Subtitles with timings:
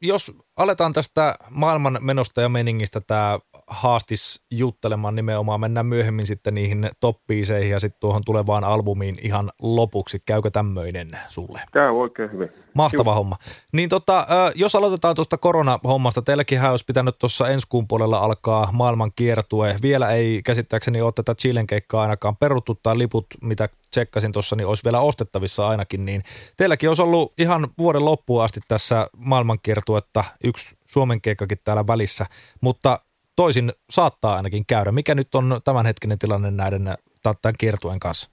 [0.00, 6.90] jos aletaan tästä maailman menosta ja meningistä tämä haastis juttelemaan nimenomaan, mennään myöhemmin sitten niihin
[7.00, 10.22] toppiiseihin ja sitten tuohon tulevaan albumiin ihan lopuksi.
[10.26, 11.60] Käykö tämmöinen sulle?
[11.72, 12.48] Käy oikein hyvin.
[12.74, 13.16] Mahtava Juh.
[13.16, 13.36] homma.
[13.72, 19.12] Niin tota, jos aloitetaan tuosta koronahommasta, teilläkin olisi pitänyt tuossa ensi kuun puolella alkaa maailman
[19.16, 19.76] kiertue.
[19.82, 24.66] Vielä ei käsittääkseni ole tätä Chilen keikkaa ainakaan peruttu tai liput, mitä tsekkasin tuossa, niin
[24.66, 26.04] olisi vielä ostettavissa ainakin.
[26.04, 26.22] Niin
[26.56, 32.26] teilläkin olisi ollut ihan vuoden loppuun asti tässä maailmankiertuetta yksi Suomen keikkakin täällä välissä,
[32.60, 33.00] mutta
[33.36, 34.92] toisin saattaa ainakin käydä.
[34.92, 38.30] Mikä nyt on tämänhetkinen tilanne näiden tämän kiertuen kanssa?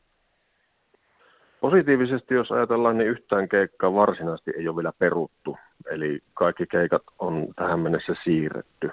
[1.62, 5.58] Positiivisesti, jos ajatellaan, niin yhtään keikkaa varsinaisesti ei ole vielä peruttu.
[5.92, 8.92] Eli kaikki keikat on tähän mennessä siirretty.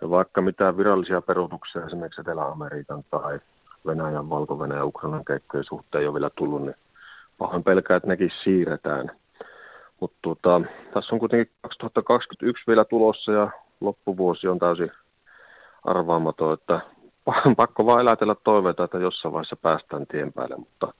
[0.00, 3.40] Ja vaikka mitään virallisia peruutuksia esimerkiksi Etelä-Amerikan tai
[3.86, 6.74] Venäjän, Valko-Venäjän ja Ukrainan keikkojen suhteen ei ole vielä tullut, niin
[7.38, 9.10] pahoin pelkää, että nekin siirretään.
[10.00, 10.60] Mutta tuota,
[10.94, 13.50] tässä on kuitenkin 2021 vielä tulossa ja
[13.80, 14.92] loppuvuosi on täysin
[15.84, 16.80] arvaamaton, että
[17.56, 20.94] pakko vaan elätellä toiveita, että jossain vaiheessa päästään tien päälle, mutta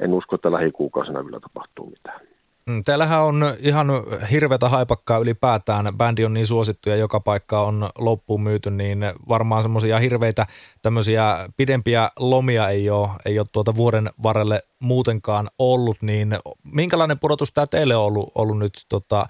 [0.00, 2.20] en usko, että lähikuukausina kyllä tapahtuu mitään.
[2.66, 3.88] Mm, täällähän on ihan
[4.30, 5.96] hirveätä haipakkaa ylipäätään.
[5.96, 10.46] Bändi on niin suosittu ja joka paikka on loppuun myyty, niin varmaan semmoisia hirveitä
[10.82, 16.02] tämmöisiä pidempiä lomia ei ole, ei ole tuota vuoden varrelle muutenkaan ollut.
[16.02, 18.72] Niin minkälainen pudotus tämä teille on ollut, ollut nyt?
[18.88, 19.26] Tota,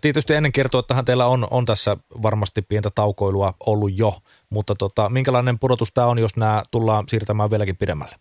[0.00, 4.14] tietysti ennen kertoa, että teillä on, on tässä varmasti pientä taukoilua ollut jo,
[4.50, 8.16] mutta tota, minkälainen pudotus tämä on, jos nämä tullaan siirtämään vieläkin pidemmälle?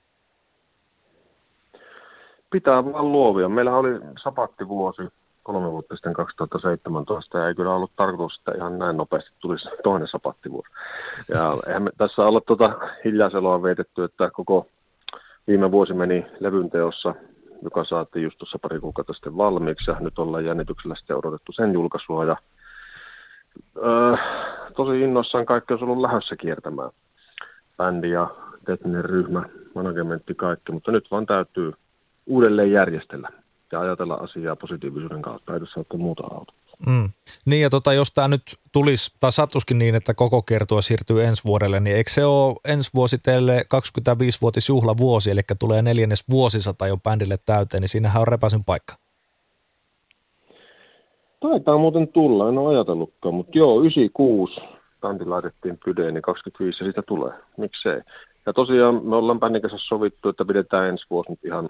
[2.52, 3.50] Pitää vaan luovia.
[3.50, 5.02] Meillä oli sapattivuosi
[5.44, 10.08] kolme vuotta sitten 2017 ja ei kyllä ollut tarkoitus, että ihan näin nopeasti tulisi toinen
[10.08, 10.72] sapattivuosi.
[11.28, 14.68] Ja eihän me tässä olla tuota hiljaiseloa vietetty, että koko
[15.48, 17.16] viime vuosi meni levyn teossa,
[17.62, 21.74] joka saatiin just tuossa pari kuukautta sitten valmiiksi ja nyt ollaan jännityksellä sitten odotettu sen
[21.74, 22.36] julkaisua ja
[23.78, 24.16] öö,
[24.76, 26.92] tosi innoissaan kaikki olisi ollut lähdössä kiertämään.
[27.78, 28.28] Bändi ja
[28.66, 29.44] tekninen ryhmä,
[29.76, 31.74] managementti, kaikki, mutta nyt vaan täytyy
[32.26, 33.30] uudelleen järjestellä
[33.72, 35.54] ja ajatella asiaa positiivisuuden kautta.
[35.54, 36.54] Ei tässä ole muuta auta.
[36.88, 37.10] Mm.
[37.46, 41.44] Niin ja tota, jos tämä nyt tulisi, tai sattuskin niin, että koko kertoa siirtyy ensi
[41.46, 47.38] vuodelle, niin eikö se ole ensi vuosi teille 25-vuotisjuhlavuosi, eli tulee neljännes vuosisata jo bändille
[47.46, 48.96] täyteen, niin siinähän on repäsyn paikka.
[51.40, 54.62] Taitaa muuten tulla, en ole ajatellutkaan, mutta joo, 96
[55.02, 57.34] tanti laitettiin pydeen, niin 25 siitä tulee.
[57.58, 58.02] Miksei?
[58.46, 61.70] Ja tosiaan me ollaan bändin kanssa sovittu, että pidetään ensi vuosi nyt ihan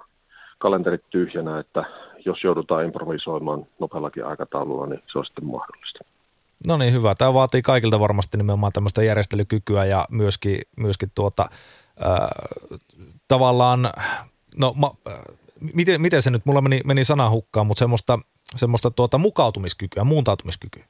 [0.62, 1.84] kalenterit tyhjänä, että
[2.26, 6.00] jos joudutaan improvisoimaan nopeallakin aikataululla, niin se on sitten mahdollista.
[6.68, 7.16] No niin, hyvä.
[7.16, 11.50] Tämä vaatii kaikilta varmasti nimenomaan tämmöistä järjestelykykyä ja myöskin, myöskin tuota,
[12.06, 12.30] äh,
[13.28, 13.90] tavallaan,
[14.60, 15.20] no ma, äh,
[15.74, 18.20] miten, miten se nyt, mulla meni, meni sana hukkaan, mutta semmoista,
[18.56, 20.86] semmoista tuota mukautumiskykyä, muuntautumiskykyä.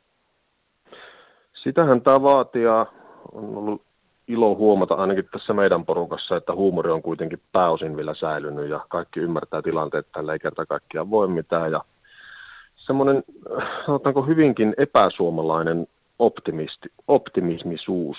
[1.53, 3.90] Sitähän tämä vaatii on ollut
[4.31, 9.19] ilo huomata ainakin tässä meidän porukassa, että huumori on kuitenkin pääosin vielä säilynyt ja kaikki
[9.19, 11.71] ymmärtää tilanteet, että tällä ei kerta kaikkiaan voi mitään.
[11.71, 11.83] Ja
[12.75, 13.23] semmoinen,
[13.85, 15.87] sanotaanko hyvinkin epäsuomalainen
[16.19, 18.17] optimisti, optimismisuus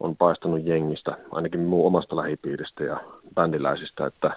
[0.00, 3.00] on paistanut jengistä, ainakin muun omasta lähipiiristä ja
[3.34, 4.30] bändiläisistä, että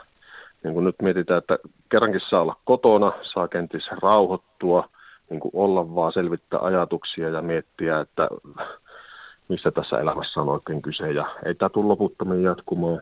[0.64, 1.60] niin kuin nyt mietitään, että
[1.90, 4.90] kerrankin saa olla kotona, saa kenties rauhoittua,
[5.30, 8.30] niin olla vaan selvittää ajatuksia ja miettiä, että
[9.50, 13.02] missä tässä elämässä on oikein kyse, ja ei tämä tule loputtomiin jatkumaan.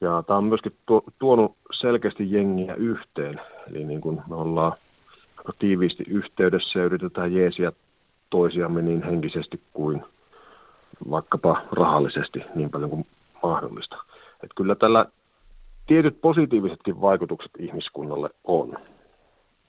[0.00, 0.76] Ja tämä on myöskin
[1.18, 4.72] tuonut selkeästi jengiä yhteen, eli niin kuin me ollaan
[5.58, 7.72] tiiviisti yhteydessä ja yritetään jeesiä
[8.30, 10.04] toisiamme niin henkisesti kuin
[11.10, 13.06] vaikkapa rahallisesti niin paljon kuin
[13.42, 13.96] mahdollista.
[14.32, 15.06] Että kyllä tällä
[15.86, 18.76] tietyt positiivisetkin vaikutukset ihmiskunnalle on.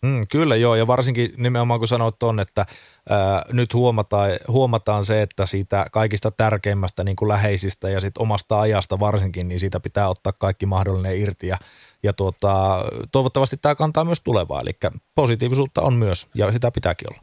[0.01, 2.66] Mm, kyllä joo, ja varsinkin nimenomaan kun sanoit tuon, että
[3.09, 8.61] ää, nyt huomataan, huomataan se, että siitä kaikista tärkeimmästä niin kuin läheisistä ja sit omasta
[8.61, 11.57] ajasta varsinkin, niin siitä pitää ottaa kaikki mahdollinen irti ja,
[12.03, 14.72] ja tuota, toivottavasti tämä kantaa myös tulevaa, eli
[15.16, 17.22] positiivisuutta on myös ja sitä pitääkin olla.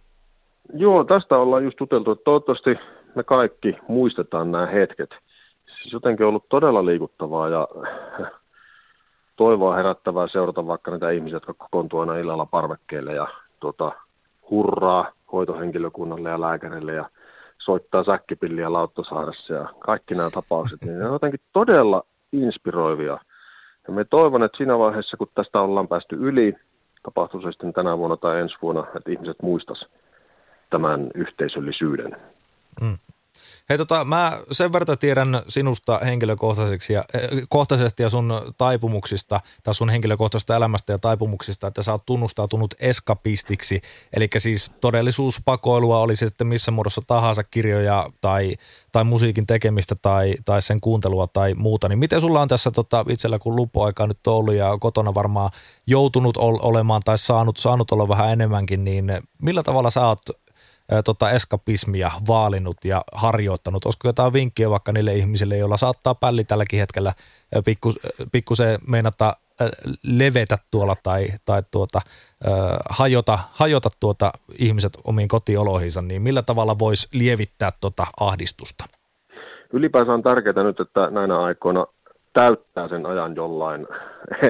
[0.75, 2.77] Joo, tästä ollaan just juteltu, että toivottavasti
[3.15, 5.11] me kaikki muistetaan nämä hetket.
[5.67, 7.69] Siis jotenkin ollut todella liikuttavaa ja
[9.39, 13.27] toivoa herättävää seurata vaikka niitä ihmisiä, jotka kokoontuu aina illalla parvekkeelle ja
[13.61, 13.93] tuota,
[14.51, 17.11] hurraa hoitohenkilökunnalle ja lääkärille ja
[17.59, 22.03] soittaa säkkipilliä Lauttasaaressa ja kaikki nämä tapaukset, niin ne on jotenkin todella
[22.33, 23.19] inspiroivia.
[23.89, 26.55] Ja me toivon, että siinä vaiheessa, kun tästä ollaan päästy yli,
[27.03, 29.87] tapahtuu se sitten tänä vuonna tai ensi vuonna, että ihmiset muistas
[30.71, 32.17] tämän yhteisöllisyyden.
[32.81, 32.99] Mm.
[33.69, 39.75] Hei tota, mä sen verran tiedän sinusta henkilökohtaisesti ja, eh, kohtaisesti ja sun taipumuksista, tai
[39.75, 43.81] sun henkilökohtaisesta elämästä ja taipumuksista, että sä oot tunnustautunut eskapistiksi,
[44.17, 48.57] eli siis todellisuuspakoilua, oli se sitten missä muodossa tahansa kirjoja tai,
[48.93, 53.05] tai musiikin tekemistä tai, tai sen kuuntelua tai muuta, niin miten sulla on tässä tota,
[53.09, 55.51] itsellä kun lupoaika nyt ollut ja kotona varmaan
[55.87, 59.13] joutunut ol, olemaan tai saanut, saanut olla vähän enemmänkin, niin
[59.43, 60.21] millä tavalla sä oot
[61.05, 63.85] tota eskapismia vaalinut ja harjoittanut?
[63.85, 67.13] Olisiko jotain vinkkiä vaikka niille ihmisille, joilla saattaa pälli tälläkin hetkellä
[67.65, 67.93] pikku,
[68.33, 69.37] pikkusen meinata
[70.03, 72.01] levetä tuolla tai, tai tuota,
[72.91, 78.85] hajota, hajota tuota ihmiset omiin kotioloihinsa, niin millä tavalla voisi lievittää tuota ahdistusta?
[79.73, 81.87] Ylipäänsä on tärkeää nyt, että näinä aikoina
[82.33, 83.87] täyttää sen ajan jollain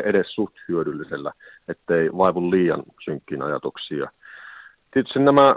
[0.05, 1.32] edes suht hyödyllisellä,
[1.69, 4.11] ettei vaivu liian synkkiin ajatuksia.
[4.90, 5.55] Tietysti nämä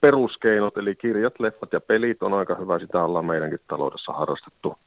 [0.00, 2.78] peruskeinot, eli kirjat, leffat ja pelit on aika hyvä.
[2.78, 4.78] Sitä ollaan meidänkin taloudessa harrastettu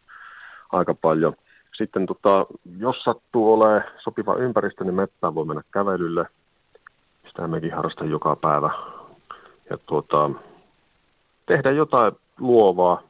[0.71, 1.33] aika paljon.
[1.75, 2.45] Sitten tota,
[2.77, 6.25] jos sattuu olemaan sopiva ympäristö, niin meppään voi mennä kävelylle.
[7.27, 8.69] Sitä mekin harrastan joka päivä.
[9.69, 10.29] Ja tuota,
[11.45, 13.01] tehdä jotain luovaa,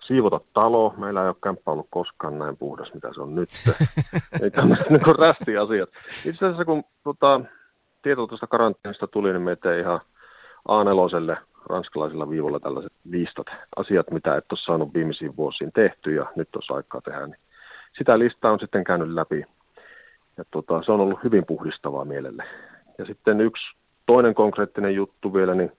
[0.00, 0.94] siivota talo.
[0.96, 3.48] Meillä ei ole kämppä ollut koskaan näin puhdas, mitä se on nyt.
[4.42, 5.88] ei tämmöiset niin rästiasiat.
[6.26, 7.40] Itse asiassa kun tota,
[8.02, 10.00] tieto tuosta karanteenista tuli, niin meitä ihan–
[10.68, 11.36] A4
[11.68, 13.46] ranskalaisilla viivoilla tällaiset listat,
[13.76, 17.38] asiat, mitä et ole saanut viimeisiin vuosiin tehty ja nyt olisi aikaa tehdä, niin
[17.98, 19.44] sitä listaa on sitten käynyt läpi.
[20.36, 22.44] Ja tota, se on ollut hyvin puhdistavaa mielelle.
[22.98, 23.64] Ja sitten yksi
[24.06, 25.72] toinen konkreettinen juttu vielä, niin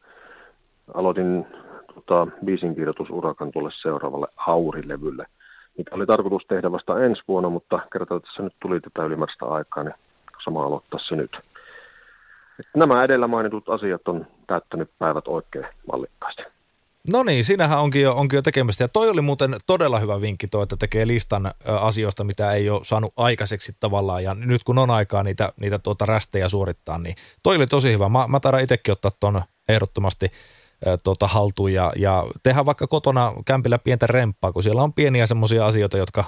[0.94, 1.48] aloitin
[1.94, 5.26] tota, biisinkirjoitusurakan tuolle seuraavalle Aurilevylle,
[5.78, 9.84] mikä oli tarkoitus tehdä vasta ensi vuonna, mutta kertaa tässä nyt tuli tätä ylimääräistä aikaa,
[9.84, 9.96] niin
[10.44, 11.40] sama aloittaa se nyt.
[12.76, 16.44] Nämä edellä mainitut asiat on täyttänyt päivät oikein mallikkaasti.
[17.12, 18.84] No niin, siinähän onkin jo, onkin jo tekemistä.
[18.84, 22.84] Ja toi oli muuten todella hyvä vinkki toi, että tekee listan asioista, mitä ei ole
[22.84, 24.24] saanut aikaiseksi tavallaan.
[24.24, 28.10] Ja nyt kun on aikaa niitä, niitä tuota rästejä suorittaa, niin toi oli tosi hyvä.
[28.10, 30.32] Mä, mä taidan itsekin ottaa tuon ehdottomasti
[31.04, 35.66] tuota, haltuun ja, ja tehdä vaikka kotona kämpillä pientä remppaa, kun siellä on pieniä semmoisia
[35.66, 36.24] asioita, jotka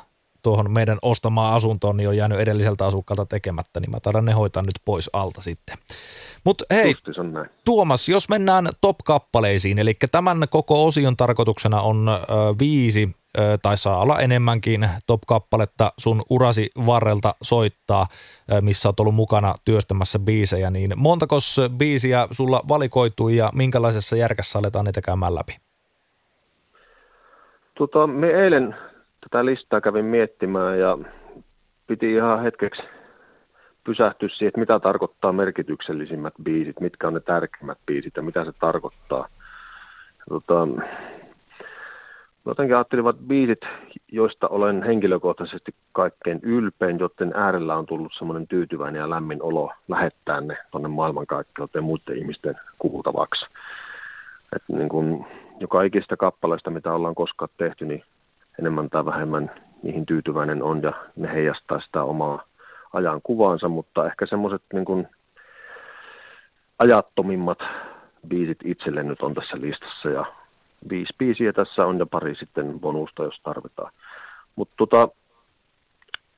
[0.48, 4.64] tuohon meidän ostamaan asuntoon niin on jäänyt edelliseltä asukkaalta tekemättä, niin mä taidan ne hoitaa
[4.64, 5.78] nyt pois alta sitten.
[6.44, 6.96] Mutta hei,
[7.66, 12.16] Tuomas, jos mennään top-kappaleisiin, eli tämän koko osion tarkoituksena on ö,
[12.60, 18.08] viisi ö, tai saa olla enemmänkin top-kappaletta sun urasi varrelta soittaa,
[18.52, 24.60] ö, missä oot ollut mukana työstämässä biisejä, niin montakos biisiä sulla valikoitui ja minkälaisessa järkässä
[24.60, 25.58] aletaan niitä käymään läpi?
[27.78, 28.76] Tota, me eilen
[29.30, 30.98] tätä listaa kävin miettimään ja
[31.88, 32.84] piti ihan hetkeksi
[33.84, 38.52] pysähtyä siihen, että mitä tarkoittaa merkityksellisimmät biisit, mitkä on ne tärkeimmät biisit ja mitä se
[38.60, 39.28] tarkoittaa.
[40.30, 40.68] Tota,
[42.46, 43.62] jotenkin ajattelin, että biisit,
[44.12, 50.42] joista olen henkilökohtaisesti kaikkein ylpein, joten äärellä on tullut semmoinen tyytyväinen ja lämmin olo lähettää
[50.42, 53.46] ne tuonne maailmankaikkeuteen muiden ihmisten kuultavaksi.
[54.56, 55.26] Et niin kun,
[55.60, 58.04] joka ikistä kappaleista, mitä ollaan koskaan tehty, niin
[58.60, 59.52] enemmän tai vähemmän
[59.84, 62.44] niihin tyytyväinen on ja ne heijastaa sitä omaa
[62.94, 65.08] ajan kuvaansa, mutta ehkä semmoiset niin
[66.80, 67.60] ajattomimmat
[68.28, 70.26] biisit itselle nyt on tässä listassa ja
[70.90, 73.92] viisi biisiä tässä on ja pari sitten bonusta, jos tarvitaan.
[74.56, 75.10] Mutta tota,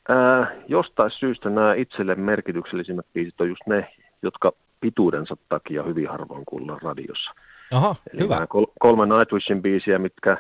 [0.10, 6.45] ää, jostain syystä nämä itselle merkityksellisimmät biisit on just ne, jotka pituudensa takia hyvin harvoin
[6.45, 7.31] kuullaan radiossa.
[7.74, 8.48] Aha, Eli hyvä.
[8.48, 10.38] Kol- kolme Nightwishin biisiä, mitkä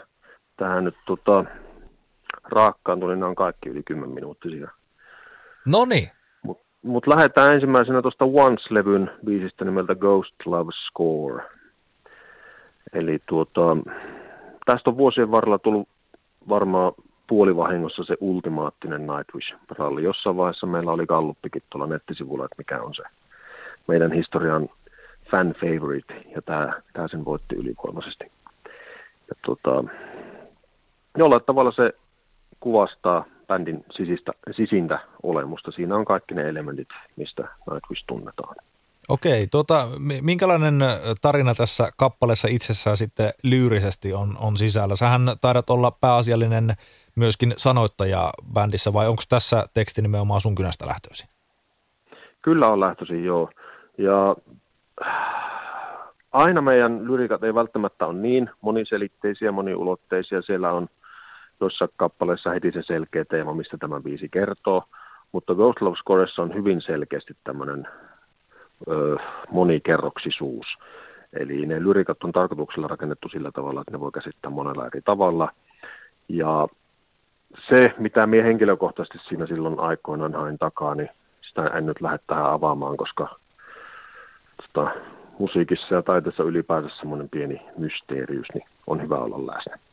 [0.57, 1.45] tähän nyt tota,
[2.43, 4.71] raakkaan tuli, ne on kaikki yli 10 minuuttisia.
[5.65, 6.09] No niin.
[6.41, 11.43] Mutta mut lähdetään ensimmäisenä tuosta Once-levyn biisistä nimeltä Ghost Love Score.
[12.93, 13.77] Eli tuota,
[14.65, 15.87] tästä on vuosien varrella tullut
[16.49, 16.93] varmaan
[17.27, 20.03] puolivahingossa se ultimaattinen Nightwish-ralli.
[20.03, 23.03] Jossain vaiheessa meillä oli galluppikin tuolla nettisivulla, että mikä on se
[23.87, 24.69] meidän historian
[25.31, 28.31] fan favorite, ja tämä, tämä sen voitti ylivoimaisesti.
[29.29, 29.83] Ja tuota,
[31.17, 31.93] jollain tavalla se
[32.59, 35.71] kuvastaa bändin sisistä, sisintä olemusta.
[35.71, 38.55] Siinä on kaikki ne elementit, mistä Nightwish tunnetaan.
[39.09, 39.87] Okei, tuota,
[40.21, 40.79] minkälainen
[41.21, 44.95] tarina tässä kappaleessa itsessään sitten lyyrisesti on, on sisällä?
[44.95, 46.73] Sähän taidat olla pääasiallinen
[47.15, 51.29] myöskin sanoittaja bändissä, vai onko tässä teksti nimenomaan sun kynästä lähtöisin?
[52.41, 53.49] Kyllä on lähtöisin, joo.
[53.97, 54.35] Ja
[56.31, 60.41] aina meidän lyrikat ei välttämättä ole niin moniselitteisiä, moniulotteisia.
[60.41, 60.87] Siellä on
[61.59, 64.83] tuossa kappaleessa heti se selkeä teema, mistä tämä biisi kertoo,
[65.31, 67.87] mutta Ghost Love Scoressa on hyvin selkeästi tämmöinen
[68.87, 69.17] ö,
[69.51, 70.65] monikerroksisuus.
[71.33, 75.51] Eli ne lyrikat on tarkoituksella rakennettu sillä tavalla, että ne voi käsittää monella eri tavalla.
[76.29, 76.67] Ja
[77.69, 81.09] se, mitä minä henkilökohtaisesti siinä silloin aikoinaan hain takaa, niin
[81.41, 83.35] sitä en nyt lähde tähän avaamaan, koska
[84.57, 84.91] tota,
[85.39, 89.88] musiikissa ja taiteessa ylipäänsä semmoinen pieni mysteeriys, niin on hyvä olla läsnä.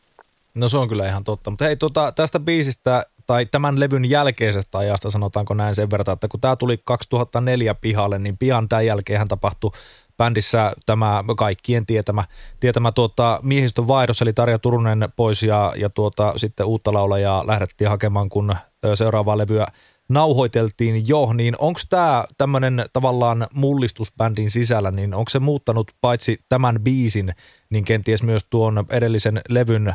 [0.57, 1.49] No se on kyllä ihan totta.
[1.49, 6.27] Mutta hei, tota, tästä biisistä tai tämän levyn jälkeisestä ajasta sanotaanko näin sen verran, että
[6.27, 9.71] kun tämä tuli 2004 pihalle, niin pian tämän jälkeen tapahtui
[10.17, 12.23] bändissä tämä kaikkien tietämä,
[12.59, 17.89] tietämä tuota, miehistön vaihdos, eli Tarja Turunen pois ja, ja tuota, sitten uutta laulajaa lähdettiin
[17.89, 18.55] hakemaan, kun
[18.95, 19.67] seuraavaa levyä
[20.09, 26.37] nauhoiteltiin jo, niin onko tämä tämmöinen tavallaan mullistus bändin sisällä, niin onko se muuttanut paitsi
[26.49, 27.33] tämän biisin,
[27.69, 29.93] niin kenties myös tuon edellisen levyn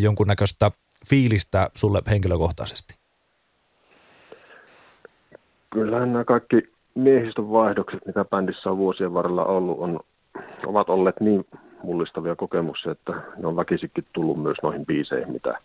[0.00, 0.70] jonkunnäköistä
[1.10, 2.94] fiilistä sulle henkilökohtaisesti?
[5.70, 6.62] Kyllähän nämä kaikki
[6.94, 10.00] miehistön vaihdokset, mitä bändissä on vuosien varrella ollut, on,
[10.66, 11.46] ovat olleet niin
[11.82, 15.58] mullistavia kokemuksia, että ne on väkisikin tullut myös noihin biiseihin, mitä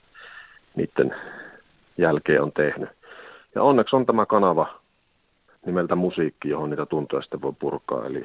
[0.76, 1.16] niiden
[1.98, 2.90] jälkeen on tehnyt.
[3.56, 4.82] Ja onneksi on tämä kanava
[5.66, 8.06] nimeltä musiikki, johon niitä tuntoja sitten voi purkaa.
[8.06, 8.24] Eli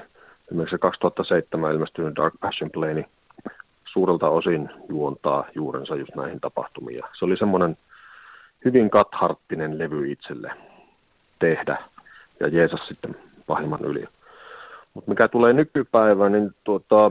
[0.48, 3.06] esimerkiksi 2007 ilmestynyt Dark Passion Play, niin
[3.86, 7.02] suurelta osin juontaa juurensa just näihin tapahtumiin.
[7.18, 7.76] Se oli semmoinen
[8.64, 10.50] hyvin katharttinen levy itselle
[11.38, 11.78] tehdä
[12.40, 13.16] ja Jeesus sitten
[13.46, 14.04] pahimman yli.
[14.94, 17.10] Mutta mikä tulee nykypäivään, niin tuota,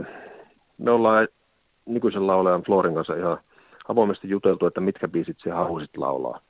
[0.78, 1.28] me ollaan
[1.86, 3.38] nykyisen laulajan Florin kanssa ihan
[3.88, 6.40] avoimesti juteltu, että mitkä biisit sä haluaisit laulaa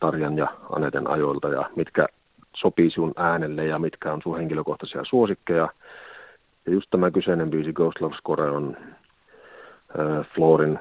[0.00, 2.06] Tarjan ja Aneten ajoilta ja mitkä
[2.56, 5.68] sopii sun äänelle ja mitkä on sun henkilökohtaisia suosikkeja.
[6.66, 8.76] Ja just tämä kyseinen biisi Ghost Love Score on
[9.98, 10.78] äh, Florin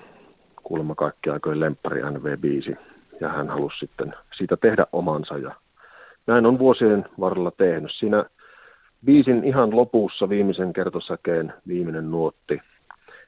[0.63, 2.75] kuulemma kaikki aikojen lemppari NV-biisi.
[3.19, 5.55] Ja hän halusi sitten siitä tehdä omansa ja
[6.27, 7.91] näin on vuosien varrella tehnyt.
[7.91, 8.25] Siinä
[9.05, 12.61] biisin ihan lopussa viimeisen kertosäkeen viimeinen nuotti,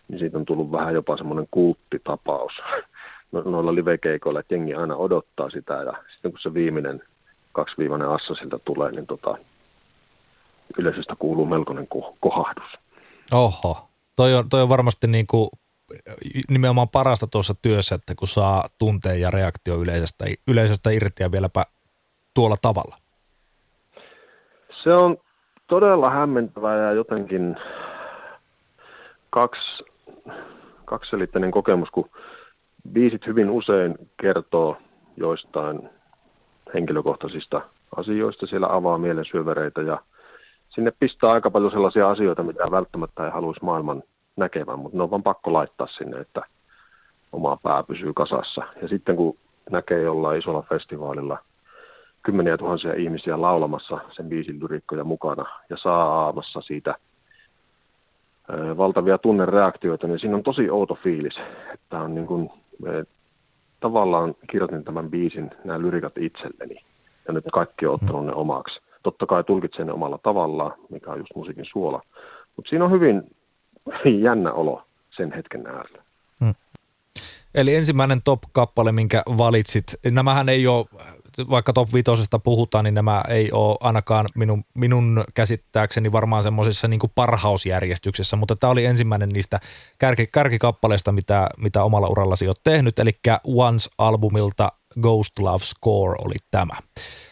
[0.07, 2.51] niin siitä on tullut vähän jopa semmoinen kulttitapaus
[3.31, 7.03] no, noilla livekeikoilla, että jengi aina odottaa sitä ja sitten kun se viimeinen
[7.51, 9.37] kaksiviivainen assa siltä tulee, niin tota,
[10.77, 11.87] yleisöstä kuuluu melkoinen
[12.19, 12.79] kohahdus.
[13.31, 15.49] Oho, toi on, toi on varmasti niin kuin
[16.49, 21.65] nimenomaan parasta tuossa työssä, että kun saa tunteen ja reaktio yleisöstä, yleisöstä irti ja vieläpä
[22.33, 22.97] tuolla tavalla?
[24.83, 25.17] Se on
[25.67, 27.55] todella hämmentävää ja jotenkin
[29.29, 29.83] kaksi,
[30.85, 32.09] kaksiselitteinen kokemus, kun
[32.91, 34.77] biisit hyvin usein kertoo
[35.17, 35.89] joistain
[36.73, 37.61] henkilökohtaisista
[37.95, 40.01] asioista, siellä avaa mielen syövereitä ja
[40.69, 44.03] sinne pistää aika paljon sellaisia asioita, mitä välttämättä ei haluaisi maailman
[44.35, 46.41] näkevän, mutta ne on vaan pakko laittaa sinne, että
[47.31, 48.61] oma pää pysyy kasassa.
[48.81, 49.37] Ja sitten kun
[49.71, 51.37] näkee jollain isolla festivaalilla–
[52.23, 56.95] kymmeniä tuhansia ihmisiä laulamassa sen biisin lyrikkoja mukana ja saamassa siitä
[58.77, 61.39] valtavia tunnereaktioita, niin siinä on tosi outo fiilis,
[61.73, 62.49] että on niin kuin,
[63.79, 66.75] tavallaan kirjoitin tämän biisin, nämä lyrikat itselleni,
[67.27, 68.81] ja nyt kaikki on ottanut ne omaksi.
[69.03, 72.01] Totta kai tulkitsen ne omalla tavallaan, mikä on just musiikin suola,
[72.55, 73.23] mutta siinä on hyvin
[74.21, 76.03] jännä olo sen hetken äärellä.
[76.39, 76.55] Hmm.
[77.55, 80.85] Eli ensimmäinen top-kappale, minkä valitsit, nämähän ei ole
[81.49, 82.11] vaikka top 5
[82.43, 88.71] puhutaan, niin nämä ei ole ainakaan minun, minun käsittääkseni varmaan semmoisessa niin parhausjärjestyksessä, mutta tämä
[88.71, 89.59] oli ensimmäinen niistä
[89.97, 93.11] kärki, kärkikappaleista, mitä, mitä omalla urallasi olet tehnyt, eli
[93.43, 94.71] Once-albumilta
[95.01, 96.73] Ghost Love Score oli tämä.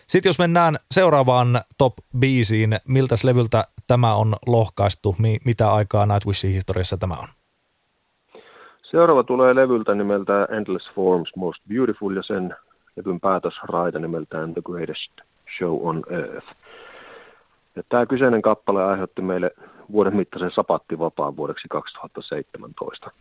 [0.07, 6.97] Sitten jos mennään seuraavaan top biisiin, miltä levyltä tämä on lohkaistu, mitä aikaa Nightwishin historiassa
[6.97, 7.27] tämä on?
[8.83, 12.55] Seuraava tulee levyltä nimeltä Endless Forms Most Beautiful ja sen
[12.95, 15.11] levyn päätösraita nimeltään The Greatest
[15.57, 16.47] Show on Earth.
[17.75, 19.51] Ja tämä kyseinen kappale aiheutti meille
[19.91, 23.11] vuoden mittaisen sapattivapaan vuodeksi 2017.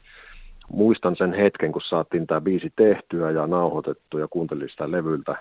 [0.72, 5.36] Muistan sen hetken, kun saatiin tämä biisi tehtyä ja nauhoitettu ja kuuntelin sitä levyltä.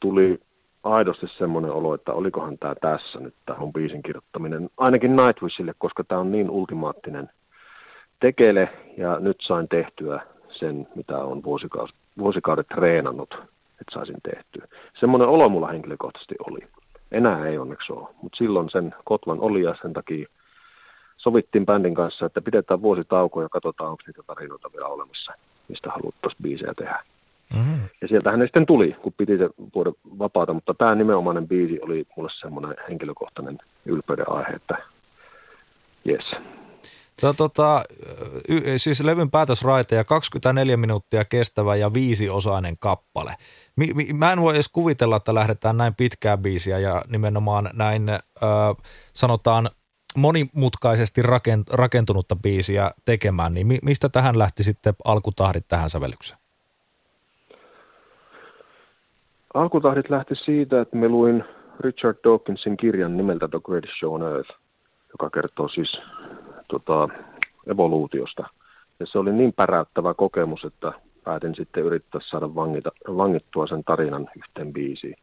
[0.00, 0.40] Tuli
[0.82, 6.20] aidosti semmoinen olo, että olikohan tämä tässä nyt tämä biisin kirjoittaminen, ainakin Nightwishille, koska tämä
[6.20, 7.30] on niin ultimaattinen
[8.20, 13.34] tekele ja nyt sain tehtyä sen, mitä on vuosikausi, vuosikaudet treenannut,
[13.80, 14.66] että saisin tehtyä.
[15.00, 16.60] Semmoinen olo mulla henkilökohtaisesti oli.
[17.12, 20.28] Enää ei onneksi ole, mutta silloin sen kotvan oli ja sen takia
[21.16, 25.32] sovittiin bändin kanssa, että pidetään vuosi tauko ja katsotaan, onko niitä tarinoita vielä olemassa,
[25.68, 27.04] mistä haluttaisiin biisejä tehdä.
[27.54, 27.80] Mm-hmm.
[28.02, 32.06] Ja sieltähän ne sitten tuli, kun piti se vuoden vapaata, mutta tämä nimenomainen biisi oli
[32.16, 34.76] mulle semmoinen henkilökohtainen ylpeyden aihe, että
[36.04, 36.34] jes,
[37.20, 37.84] Tämä, tota,
[38.48, 43.34] y, siis levyn päätösraite ja 24 minuuttia kestävä ja viisiosainen kappale.
[43.76, 48.08] Mi, mi, mä en voi edes kuvitella, että lähdetään näin pitkää biisiä ja nimenomaan näin
[48.08, 48.18] ö,
[49.12, 49.70] sanotaan
[50.16, 51.22] monimutkaisesti
[51.70, 56.39] rakentunutta biisiä tekemään, niin mistä tähän lähti sitten alkutahdit tähän sävellykseen?
[59.54, 61.44] Alkutahdit lähti siitä, että me luin
[61.80, 64.50] Richard Dawkinsin kirjan nimeltä The Greatest Show on Earth,
[65.08, 66.00] joka kertoo siis
[66.68, 67.08] tota,
[67.66, 68.46] evoluutiosta.
[69.00, 70.92] Ja se oli niin päräyttävä kokemus, että
[71.24, 75.16] päätin sitten yrittää saada vangita, vangittua sen tarinan yhteen biisiin.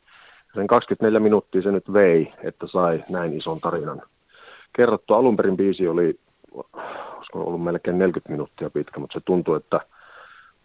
[0.55, 4.01] Sen 24 minuuttia se nyt vei, että sai näin ison tarinan
[4.75, 5.13] kerrottu.
[5.13, 6.19] Alun perin biisi oli,
[6.53, 9.81] olisiko ollut melkein 40 minuuttia pitkä, mutta se tuntui, että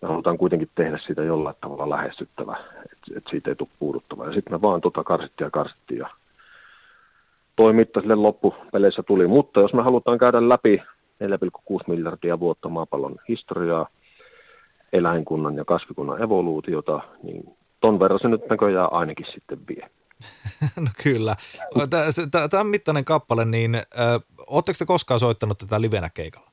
[0.02, 2.56] me halutaan kuitenkin tehdä siitä jollain tavalla lähestyttävä,
[2.92, 4.26] että, että siitä ei tule puuduttava.
[4.26, 6.08] Ja sitten me vaan tota karsittiin ja karsittiin ja
[7.56, 9.26] toi mitta sille loppupeleissä tuli.
[9.26, 10.82] Mutta jos me halutaan käydä läpi
[11.24, 13.88] 4,6 miljardia vuotta maapallon historiaa,
[14.92, 19.90] eläinkunnan ja kasvikunnan evoluutiota, niin ton verran se nyt näköjään ainakin sitten vie.
[20.76, 21.36] No kyllä.
[22.50, 23.82] Tämä mittainen kappale, niin
[24.46, 26.51] oletteko te koskaan soittanut tätä livenä keikalla?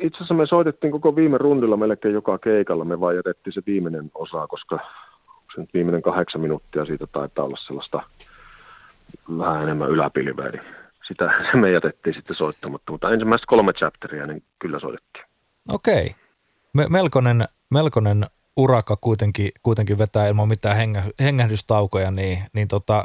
[0.00, 2.84] Itse asiassa me soitettiin koko viime rundilla melkein joka keikalla.
[2.84, 4.78] Me vaan jätettiin se viimeinen osa, koska
[5.54, 8.02] se nyt viimeinen kahdeksan minuuttia siitä taitaa olla sellaista
[9.38, 10.62] vähän enemmän yläpilveä, niin
[11.08, 12.92] sitä me jätettiin sitten soittamatta.
[12.92, 15.24] Mutta ensimmäistä kolme chapteria, niin kyllä soitettiin.
[15.72, 16.14] Okei.
[16.72, 18.26] Me, melkoinen, melkoinen
[18.56, 23.04] urakka kuitenkin, kuitenkin vetää ilman mitään hengä, hengähdystaukoja, niin, niin tota,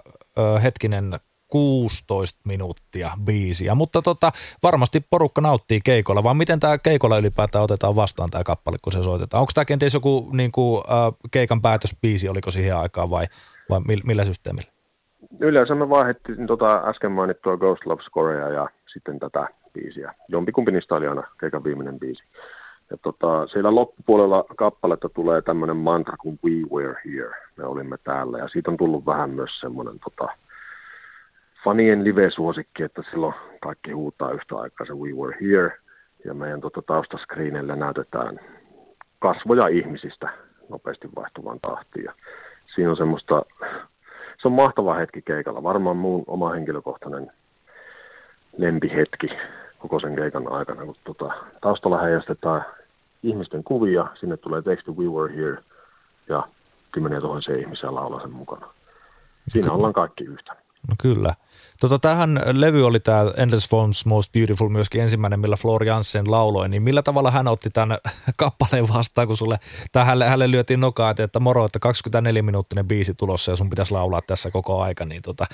[0.63, 4.31] hetkinen 16 minuuttia biisiä, mutta tota,
[4.63, 9.03] varmasti porukka nauttii keikolla, vaan miten tämä keikolla ylipäätään otetaan vastaan tämä kappale, kun se
[9.03, 9.41] soitetaan?
[9.41, 13.25] Onko tämä kenties joku niin kuin, äh, keikan päätösbiisi, oliko siihen aikaan vai,
[13.69, 14.69] vai millä systeemillä?
[15.39, 20.13] Yleensä me vaihdettiin tota äsken mainittua Ghost Love Scorea ja sitten tätä biisiä.
[20.27, 22.23] Jompikumpi niistä oli aina keikan viimeinen biisi.
[22.89, 28.37] Ja tota, siellä loppupuolella kappaletta tulee tämmöinen mantra kuin We were here, me olimme täällä.
[28.37, 30.33] Ja siitä on tullut vähän myös semmoinen tota,
[31.65, 35.77] fanien live-suosikki, että silloin kaikki huutaa yhtä aikaa se We were here.
[36.25, 38.39] Ja meidän tota, taustaskriineillä näytetään
[39.19, 40.29] kasvoja ihmisistä
[40.69, 42.05] nopeasti vaihtuvaan tahtiin.
[42.05, 42.13] Ja
[42.75, 43.41] siinä on semmoista,
[44.37, 45.63] se on mahtava hetki keikalla.
[45.63, 47.31] Varmaan muun oma henkilökohtainen
[48.57, 49.27] lempihetki
[49.79, 52.65] koko sen keikan aikana, kun tota, taustalla heijastetaan
[53.23, 55.57] ihmisten kuvia, sinne tulee teksti We Were Here
[56.29, 56.47] ja
[56.91, 58.67] kymmeniä tuhansia ihmisiä laulaa sen mukana.
[59.51, 60.64] Siinä ollaan kaikki yhtä.
[60.87, 61.33] No kyllä.
[61.79, 66.69] Tota, tähän levy oli tämä Endless Forms Most Beautiful myöskin ensimmäinen, millä Flor Janssen lauloi,
[66.69, 67.97] niin millä tavalla hän otti tämän
[68.37, 69.57] kappaleen vastaan, kun sulle,
[69.91, 74.51] tai hänelle, lyötiin nokaa, että moro, että 24-minuuttinen biisi tulossa ja sun pitäisi laulaa tässä
[74.51, 75.45] koko aika, niin tota,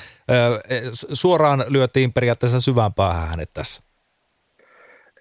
[1.13, 3.83] suoraan lyötiin periaatteessa syvään päähän hänet tässä.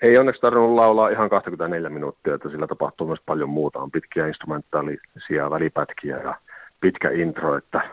[0.03, 3.79] Ei onneksi tarvinnut laulaa ihan 24 minuuttia, että sillä tapahtuu myös paljon muuta.
[3.79, 6.35] On pitkiä instrumentaalisia välipätkiä ja
[6.81, 7.90] pitkä intro, että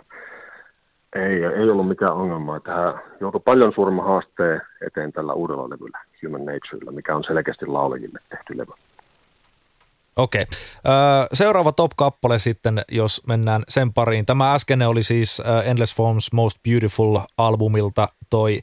[1.16, 2.60] ei, ei ollut mikään ongelma.
[2.60, 8.20] Tähän joutui paljon suuremman haasteen eteen tällä uudella levyllä, Human Naturella, mikä on selkeästi laulajille
[8.30, 8.72] tehty levy.
[10.18, 10.46] Okei.
[11.34, 14.26] Seuraava top-kappale sitten, jos mennään sen pariin.
[14.26, 18.60] Tämä äsken oli siis Endless Forms Most Beautiful albumilta toi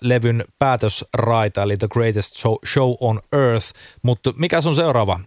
[0.00, 3.66] levyn päätösraita, eli The Greatest Show, Show on Earth.
[4.02, 5.20] Mutta mikä on seuraava?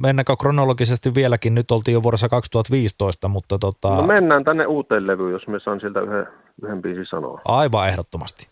[0.00, 1.54] Mennäänkö kronologisesti vieläkin?
[1.54, 3.88] Nyt oltiin jo vuodessa 2015, mutta tota...
[3.88, 6.26] No mennään tänne uuteen levyyn, jos me saan siltä yhden,
[6.62, 7.40] yhden biisin sanoa.
[7.44, 8.48] Aivan ehdottomasti.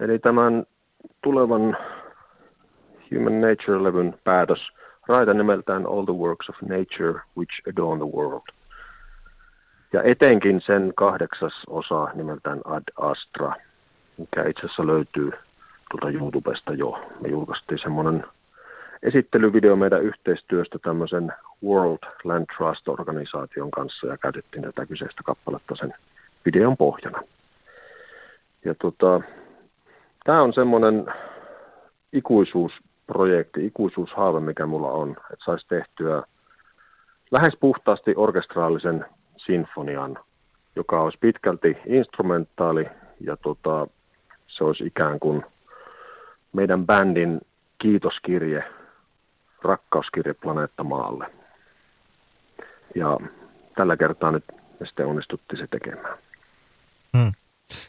[0.00, 0.64] Eli tämän
[1.22, 1.76] tulevan
[3.14, 4.60] Human Nature-levyn päätös
[5.08, 8.54] raita nimeltään All the Works of Nature Which Adorn the World.
[9.92, 13.54] Ja etenkin sen kahdeksas osa nimeltään Ad Astra–
[14.18, 15.30] mikä itse asiassa löytyy
[15.90, 17.08] tuolta YouTubesta jo.
[17.20, 18.24] Me julkaistiin semmoinen
[19.02, 21.32] esittelyvideo meidän yhteistyöstä tämmöisen
[21.64, 25.94] World Land Trust-organisaation kanssa ja käytettiin tätä kyseistä kappaletta sen
[26.44, 27.22] videon pohjana.
[28.64, 29.20] Ja tota,
[30.24, 31.06] tämä on semmoinen
[32.12, 36.22] ikuisuusprojekti, ikuisuushaave, mikä mulla on, että saisi tehtyä
[37.30, 40.18] lähes puhtaasti orkestraalisen sinfonian,
[40.76, 42.86] joka olisi pitkälti instrumentaali
[43.20, 43.86] ja tota,
[44.48, 45.44] se olisi ikään kuin
[46.52, 47.40] meidän bändin
[47.78, 48.64] kiitoskirje,
[49.62, 51.30] rakkauskirje planeetta maalle.
[52.94, 53.18] Ja
[53.76, 54.44] tällä kertaa nyt
[54.80, 56.18] me sitten onnistuttiin se tekemään.
[57.16, 57.32] Hmm.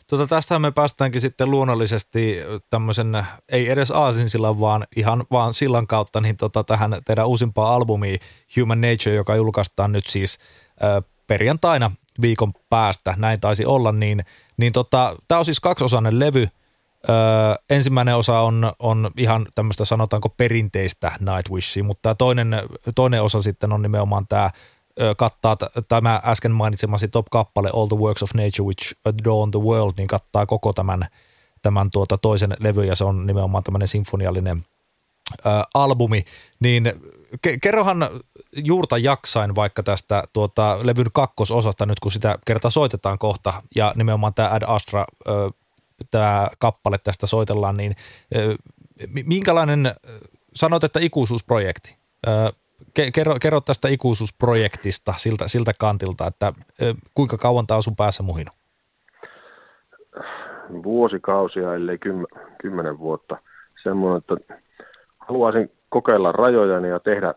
[0.08, 2.38] Tota, tästähän me päästäänkin sitten luonnollisesti
[2.70, 8.20] tämmöisen, ei edes aasinsillan, vaan ihan vaan sillan kautta niin tota, tähän teidän uusimpaan albumiin
[8.60, 10.40] Human Nature, joka julkaistaan nyt siis
[10.84, 14.26] äh, perjantaina viikon päästä, näin taisi olla, niin,
[14.58, 16.48] niin tota, tämä on siis kaksiosainen levy.
[17.10, 17.16] Öö,
[17.70, 22.56] ensimmäinen osa on, on ihan tämmöistä sanotaanko perinteistä Nightwishia, mutta toinen,
[22.96, 24.52] toinen osa sitten on nimenomaan tämä
[25.18, 30.08] kattaa tämä äsken mainitsemasi top-kappale All the Works of Nature Which Adorn the World, niin
[30.08, 31.08] kattaa koko tämän
[31.62, 34.66] tämän tuota toisen levyn ja se on nimenomaan tämmöinen sinfoniallinen
[35.74, 36.24] albumi,
[36.60, 36.94] niin
[37.48, 38.10] ke- kerrohan
[38.56, 44.34] juurta jaksain vaikka tästä tuota, levyn kakkososasta nyt, kun sitä kerta soitetaan kohta, ja nimenomaan
[44.34, 45.06] tämä Ad Astra,
[46.12, 47.96] tämä kappale tästä soitellaan, niin
[49.26, 49.96] minkälainen,
[50.54, 51.96] sanot, että ikuisuusprojekti.
[53.14, 56.54] Kerro, kerro tästä ikuisuusprojektista siltä, siltä kantilta, että
[57.14, 58.54] kuinka kauan tämä on sun päässä muhinut?
[60.84, 61.98] Vuosikausia, ellei
[62.62, 63.38] kymmenen vuotta.
[63.84, 64.56] Semmoinen, että
[65.30, 67.34] haluaisin kokeilla rajojani ja tehdä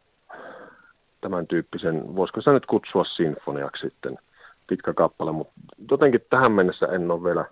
[1.20, 4.18] tämän tyyppisen, voisiko se nyt kutsua sinfoniaksi sitten,
[4.66, 5.52] pitkä kappale, mutta
[5.90, 7.44] jotenkin tähän mennessä en ole vielä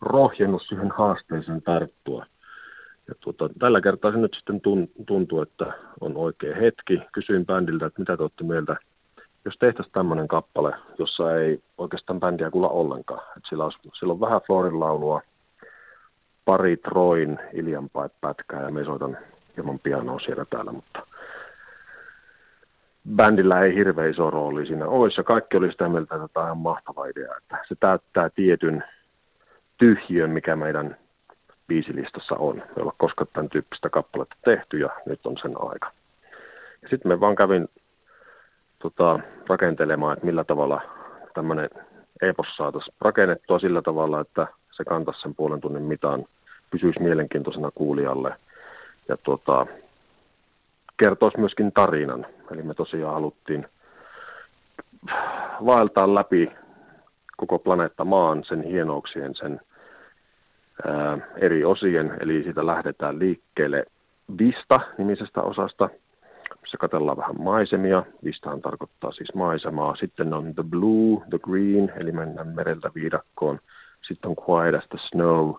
[0.00, 2.26] rohjennut siihen haasteeseen tarttua.
[3.08, 4.60] Ja tuota, tällä kertaa se nyt sitten
[5.06, 7.00] tuntuu, että on oikea hetki.
[7.12, 8.76] Kysyin bändiltä, että mitä te olette mieltä,
[9.44, 13.22] jos tehtäisiin tämmöinen kappale, jossa ei oikeastaan bändiä kuulla ollenkaan.
[13.36, 15.20] Että sillä, olisi, sillä on vähän Florin laulua,
[16.44, 19.18] pari Troin Iljan pätkää ja me soitan
[19.56, 21.06] hieman pianoa siellä täällä, mutta
[23.16, 26.58] bändillä ei hirveän iso rooli siinä olisi kaikki oli sitä mieltä, että tämä on ihan
[26.58, 28.84] mahtava idea, että se täyttää tietyn
[29.78, 30.96] tyhjön, mikä meidän
[31.66, 32.56] biisilistassa on.
[32.56, 35.92] Me ei olla koskaan tämän tyyppistä kappaletta tehty ja nyt on sen aika.
[36.90, 37.68] Sitten me vaan kävin
[38.78, 40.80] tota, rakentelemaan, että millä tavalla
[41.34, 41.70] tämmöinen
[42.22, 46.24] epos saataisiin rakennettua sillä tavalla, että se kantaisi sen puolen tunnin mitaan,
[46.70, 48.36] pysyisi mielenkiintoisena kuulijalle
[49.08, 49.66] ja tota,
[50.96, 52.26] kertoisi myöskin tarinan.
[52.50, 53.66] Eli me tosiaan haluttiin
[55.66, 56.50] vaeltaa läpi
[57.36, 59.60] koko planeetta maan, sen hienouksien, sen
[60.86, 63.84] ää, eri osien, eli siitä lähdetään liikkeelle
[64.38, 65.88] Vista-nimisestä osasta,
[66.60, 68.02] missä katellaan vähän maisemia.
[68.24, 69.96] Vistahan tarkoittaa siis maisemaa.
[69.96, 73.58] Sitten on the blue, the green, eli mennään mereltä viidakkoon.
[74.02, 75.54] Sitten on quiet as the snow,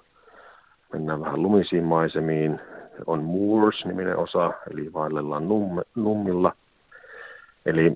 [0.94, 2.60] mennään vähän lumisiin maisemiin
[3.08, 6.54] on Moors-niminen osa, eli vaellellaan numme, nummilla.
[7.66, 7.96] Eli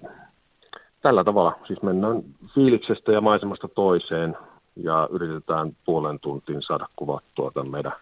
[1.01, 2.23] tällä tavalla siis mennään
[2.55, 4.37] fiiliksestä ja maisemasta toiseen
[4.75, 7.93] ja yritetään puolen tuntiin saada kuvattua tämän meidän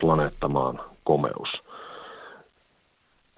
[0.00, 1.48] planeettamaan komeus.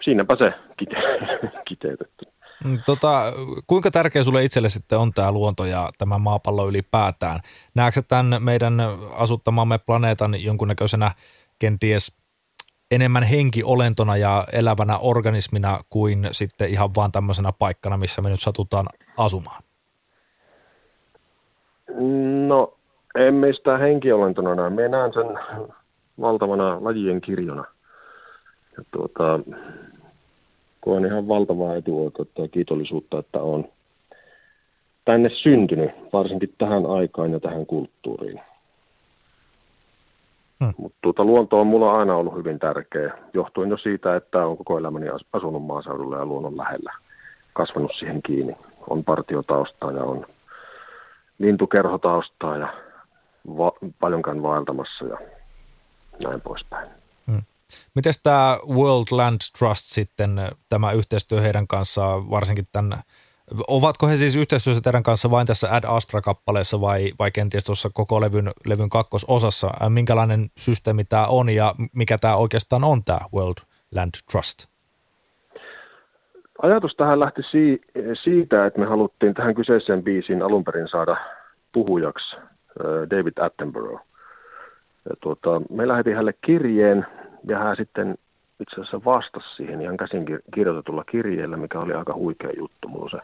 [0.02, 2.24] Siinäpä se kite- kiteytetty.
[2.64, 3.32] Mm, tota,
[3.66, 7.40] kuinka tärkeä sulle itselle sitten on tämä luonto ja tämä maapallo ylipäätään?
[7.74, 8.80] Näetkö tämän meidän
[9.16, 11.12] asuttamamme planeetan jonkunnäköisenä
[11.58, 12.16] kenties
[12.90, 18.86] enemmän henkiolentona ja elävänä organismina kuin sitten ihan vaan tämmöisenä paikkana, missä me nyt satutaan
[19.16, 19.62] asumaan?
[22.46, 22.74] No,
[23.18, 24.70] emme sitä henkiolentona näe.
[24.70, 25.38] Me näen sen
[26.20, 27.64] valtavana lajien kirjona.
[28.76, 29.40] Ja tuota,
[30.80, 33.68] koen ihan valtavaa etuoikeutta ja kiitollisuutta, että on
[35.04, 38.40] tänne syntynyt, varsinkin tähän aikaan ja tähän kulttuuriin.
[40.64, 40.74] Hmm.
[40.76, 44.78] Mutta tuota, luonto on mulla aina ollut hyvin tärkeä, johtuen jo siitä, että on koko
[44.78, 46.92] elämäni asunut maaseudulla ja luonnon lähellä,
[47.52, 48.56] kasvanut siihen kiinni.
[48.90, 50.26] On partiotaustaa ja on
[51.38, 52.74] lintukerhotaustaa ja
[53.56, 55.18] va- paljonkaan vaeltamassa ja
[56.24, 56.90] näin poispäin.
[57.26, 57.42] Hmm.
[57.94, 63.02] Miten tämä World Land Trust sitten, tämä yhteistyö heidän kanssaan, varsinkin tämän
[63.68, 68.20] Ovatko he siis yhteistyössä teidän kanssa vain tässä Ad Astra-kappaleessa vai, vai kenties tuossa koko
[68.20, 69.70] levyn, levyn kakkososassa?
[69.88, 73.56] Minkälainen systeemi tämä on ja mikä tämä oikeastaan on tämä World
[73.94, 74.66] Land Trust?
[76.62, 77.42] Ajatus tähän lähti
[78.24, 81.16] siitä, että me haluttiin tähän kyseiseen biisiin alun perin saada
[81.72, 82.36] puhujaksi
[83.10, 84.02] David Attenborough.
[85.08, 87.06] Ja tuota, me lähetin hänelle kirjeen
[87.48, 88.18] ja hän sitten
[88.60, 92.88] itse asiassa vastasi siihen ihan käsin kirjoitetulla kirjeellä, mikä oli aika huikea juttu.
[92.88, 93.18] Mulla se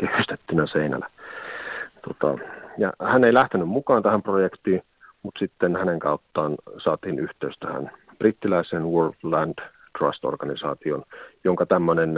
[0.00, 1.10] kehystettynä seinällä.
[2.02, 2.38] Tota,
[2.78, 4.82] ja hän ei lähtenyt mukaan tähän projektiin,
[5.22, 9.58] mutta sitten hänen kauttaan saatiin yhteys tähän brittiläiseen World Land
[9.98, 11.04] Trust-organisaation,
[11.44, 12.14] jonka tämmöinen,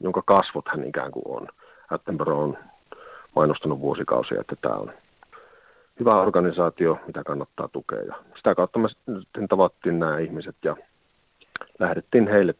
[0.00, 1.48] jonka kasvot hän ikään kuin on.
[1.90, 2.58] Attenborough on
[3.36, 4.92] mainostanut vuosikausia, että tämä on
[6.00, 8.02] hyvä organisaatio, mitä kannattaa tukea.
[8.02, 10.76] Ja sitä kautta me sitten tavattiin nämä ihmiset ja
[11.78, 12.54] lähdettiin heille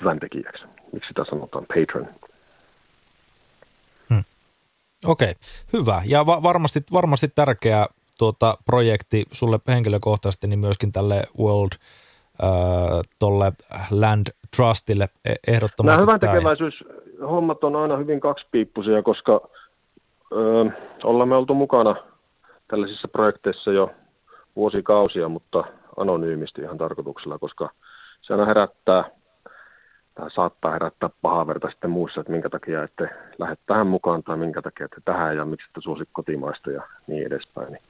[0.00, 0.64] hyvän tekijäksi.
[0.92, 2.08] Miksi sitä sanotaan patron?
[5.06, 5.34] Okei,
[5.72, 6.02] hyvä.
[6.04, 7.86] Ja va- varmasti, varmasti tärkeä
[8.18, 12.50] tuota, projekti sulle henkilökohtaisesti, niin myöskin tälle World äh,
[13.18, 13.52] tolle
[13.90, 15.96] Land Trustille e- ehdottomasti.
[15.96, 19.48] Nämä hyvän tekeväisyyshommat on aina hyvin kaksipiippuisia, koska
[20.32, 20.70] ö,
[21.04, 21.96] ollaan me oltu mukana
[22.68, 23.90] tällaisissa projekteissa jo
[24.56, 25.64] vuosikausia, mutta
[25.96, 27.70] anonyymisti ihan tarkoituksella, koska
[28.22, 29.04] se aina herättää
[30.16, 34.36] tämä saattaa herättää pahaa verta sitten muissa, että minkä takia ette lähde tähän mukaan tai
[34.36, 37.72] minkä takia ette tähän ja miksi ette suosi kotimaista ja niin edespäin.
[37.72, 37.82] Niin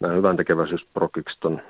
[0.00, 1.62] nämä hyvän tekeväisyysprokikset on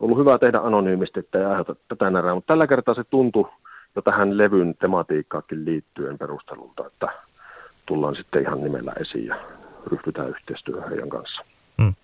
[0.00, 3.50] ollut hyvä tehdä anonyymisti, että ei aiheuta tätä närää, mutta tällä kertaa se tuntui
[3.96, 7.08] jo tähän levyn tematiikkaakin liittyen perustelulta, että
[7.86, 9.36] tullaan sitten ihan nimellä esiin ja
[9.86, 11.42] ryhdytään yhteistyöhön heidän kanssa.
[11.82, 11.94] Hmm.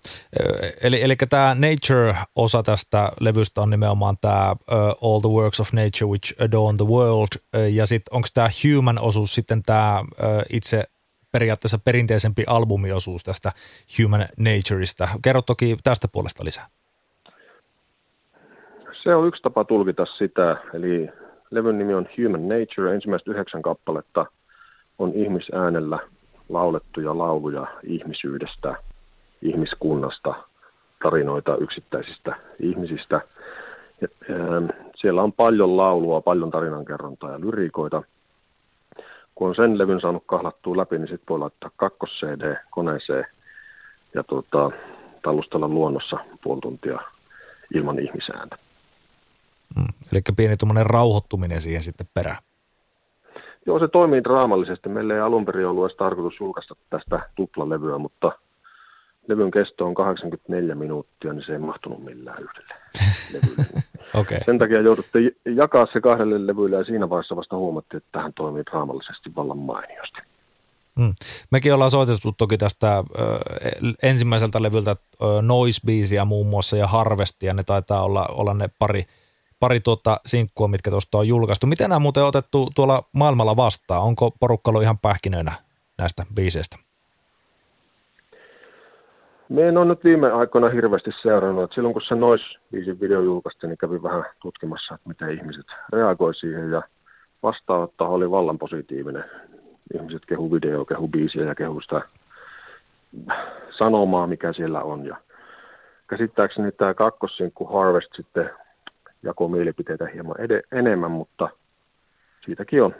[0.81, 6.07] Eli, eli tämä Nature-osa tästä levystä on nimenomaan tämä uh, All the Works of Nature
[6.09, 10.05] Which Adorn the World, ja sitten onko tämä Human-osuus sitten tämä uh,
[10.49, 10.83] itse
[11.31, 13.51] periaatteessa perinteisempi albumiosuus tästä
[13.99, 15.09] Human Natureista.
[15.21, 16.67] Kerro toki tästä puolesta lisää.
[19.03, 21.09] Se on yksi tapa tulkita sitä, eli
[21.51, 24.25] levyn nimi on Human Nature, ensimmäiset yhdeksän kappaletta
[24.99, 25.99] on ihmisäänellä
[26.49, 28.75] laulettuja lauluja ihmisyydestä,
[29.43, 30.33] ihmiskunnasta,
[31.03, 33.21] tarinoita yksittäisistä ihmisistä.
[34.01, 38.03] Ja, ähm, siellä on paljon laulua, paljon tarinankerrontaa ja lyriikoita.
[39.35, 43.25] Kun on sen levyn saanut kahlattua läpi, niin sitten voi laittaa kakkos-CD koneeseen
[44.13, 44.71] ja tuota,
[45.21, 46.99] tallustella luonnossa puoli tuntia
[47.73, 48.57] ilman ihmisääntä.
[49.75, 52.37] Mm, eli pieni tuommoinen rauhoittuminen siihen sitten perään.
[53.65, 54.89] Joo, se toimii draamallisesti.
[54.89, 58.31] Meillä ei alun perin ollut edes tarkoitus julkaista tästä tuplalevyä, mutta
[59.27, 62.75] levyn kesto on 84 minuuttia, niin se ei mahtunut millään yhdelle
[63.33, 63.83] levylle.
[64.21, 64.37] okay.
[64.45, 68.63] Sen takia jouduttiin jakaa se kahdelle levylle ja siinä vaiheessa vasta huomattiin, että tähän toimii
[68.71, 70.21] draamallisesti vallan mainiosti.
[70.99, 71.13] Hmm.
[71.51, 73.03] Mekin ollaan soitettu toki tästä ö,
[74.03, 77.53] ensimmäiseltä levyltä ö, Noise-biisiä muun muassa ja Harvestia.
[77.53, 79.05] Ne taitaa olla, olla ne pari,
[79.59, 81.67] pari tuota sinkkua, mitkä tuosta on julkaistu.
[81.67, 84.01] Miten nämä muuten otettu tuolla maailmalla vastaan?
[84.01, 85.51] Onko porukka ollut ihan pähkinöinä
[85.97, 86.77] näistä biiseistä?
[89.53, 91.63] Me en ole nyt viime aikoina hirveästi seurannut.
[91.63, 95.65] Että silloin kun se nois biisin video julkaistiin, niin kävin vähän tutkimassa, että miten ihmiset
[95.91, 96.71] reagoi siihen.
[96.71, 96.81] Ja
[97.43, 99.25] vastaanotto oli vallan positiivinen.
[99.93, 102.01] Ihmiset kehu video, kehu biisiä ja kehu sitä
[103.69, 105.05] sanomaa, mikä siellä on.
[105.05, 105.17] Ja
[106.07, 108.49] käsittääkseni tämä kakkossinkku Harvest sitten
[109.23, 111.49] jakoi mielipiteitä hieman ed- enemmän, mutta
[112.45, 112.95] siitäkin on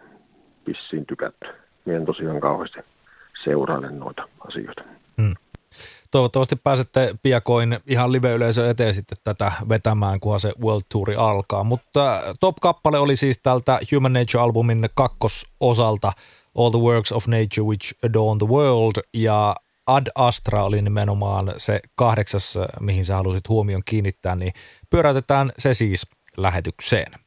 [0.65, 1.47] pissiin tykätty.
[1.85, 2.79] Mien en tosiaan kauheasti
[3.43, 4.83] seuraile noita asioita.
[5.21, 5.35] Hmm
[6.13, 11.63] toivottavasti pääsette piakoin ihan live-yleisö eteen sitten tätä vetämään, kunhan se World Tour alkaa.
[11.63, 16.11] Mutta top-kappale oli siis tältä Human Nature-albumin kakkososalta
[16.57, 19.55] All the Works of Nature Which Adorn the World ja
[19.87, 24.53] Ad Astra oli nimenomaan se kahdeksas, mihin sä halusit huomion kiinnittää, niin
[24.89, 27.22] pyöräytetään se siis lähetykseen.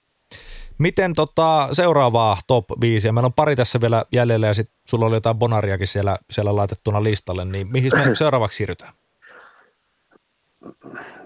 [0.79, 5.17] Miten tota, seuraavaa top 5, meillä on pari tässä vielä jäljellä ja sitten sulla oli
[5.17, 8.93] jotain bonariakin siellä, siellä laitettuna listalle, niin mihin me seuraavaksi siirrytään?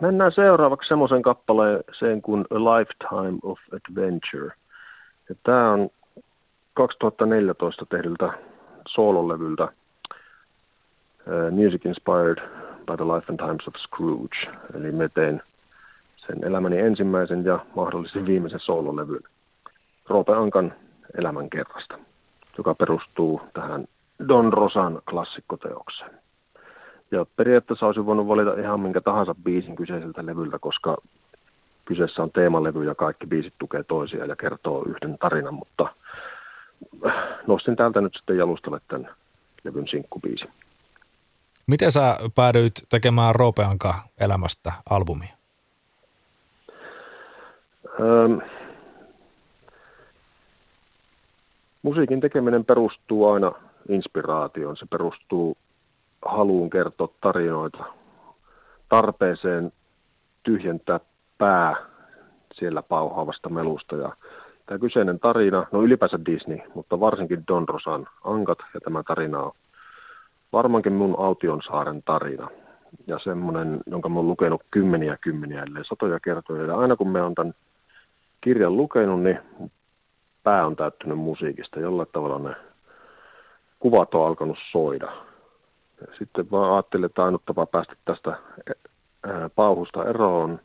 [0.01, 4.55] Mennään seuraavaksi semmoisen kappaleeseen kuin A Lifetime of Adventure.
[5.29, 5.91] Ja tämä on
[6.75, 8.33] 2014 tehdyltä
[8.89, 9.71] soololevyltä uh,
[11.51, 12.39] Music Inspired
[12.87, 14.37] by the Life and Times of Scrooge.
[14.75, 15.43] Eli me tein
[16.17, 19.23] sen elämäni ensimmäisen ja mahdollisesti viimeisen soololevyn.
[20.11, 20.75] Roope Ankan
[21.18, 21.99] elämän kerrasta,
[22.59, 23.85] joka perustuu tähän
[24.29, 26.11] Don Rosan klassikkoteokseen.
[27.11, 30.96] Ja periaatteessa olisi voinut valita ihan minkä tahansa biisin kyseiseltä levyltä, koska
[31.85, 35.94] kyseessä on teemalevy ja kaikki biisit tukee toisia ja kertoo yhden tarinan, mutta
[37.46, 39.14] nostin täältä nyt sitten jalustalle tämän
[39.64, 40.44] levyn sinkkubiisi.
[41.66, 45.35] Miten sä päädyit tekemään Roopeanka elämästä albumia?
[48.01, 48.40] Öm,
[51.83, 53.53] Musiikin tekeminen perustuu aina
[53.88, 54.77] inspiraatioon.
[54.77, 55.57] Se perustuu
[56.27, 57.85] haluun kertoa tarinoita,
[58.88, 59.73] tarpeeseen
[60.43, 61.01] tyhjentää
[61.38, 61.77] pää
[62.55, 63.97] siellä pauhaavasta melusta.
[63.97, 64.16] Ja
[64.66, 69.53] tämä kyseinen tarina, no ylipäänsä Disney, mutta varsinkin Don Rosan Ankat ja tämä tarina on
[70.53, 72.49] varmaankin mun Autionsaaren tarina.
[73.07, 76.64] Ja semmoinen, jonka mä oon lukenut kymmeniä kymmeniä, ellei satoja kertoja.
[76.64, 77.55] Ja aina kun mä oon tämän
[78.40, 79.38] kirjan lukenut, niin
[80.42, 81.81] pää on täyttynyt musiikista.
[81.81, 82.57] Jollain tavalla ne
[83.79, 85.12] kuvat on alkanut soida.
[86.00, 88.37] Ja sitten vaan ajattelin, että ainut tapa päästä tästä
[89.55, 90.61] pauhusta eroon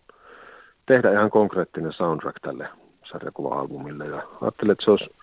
[0.85, 2.69] tehdä ihan konkreettinen soundtrack tälle
[3.03, 4.05] sarjakuva-albumille.
[4.05, 5.15] Ja ajattelin, että se olisi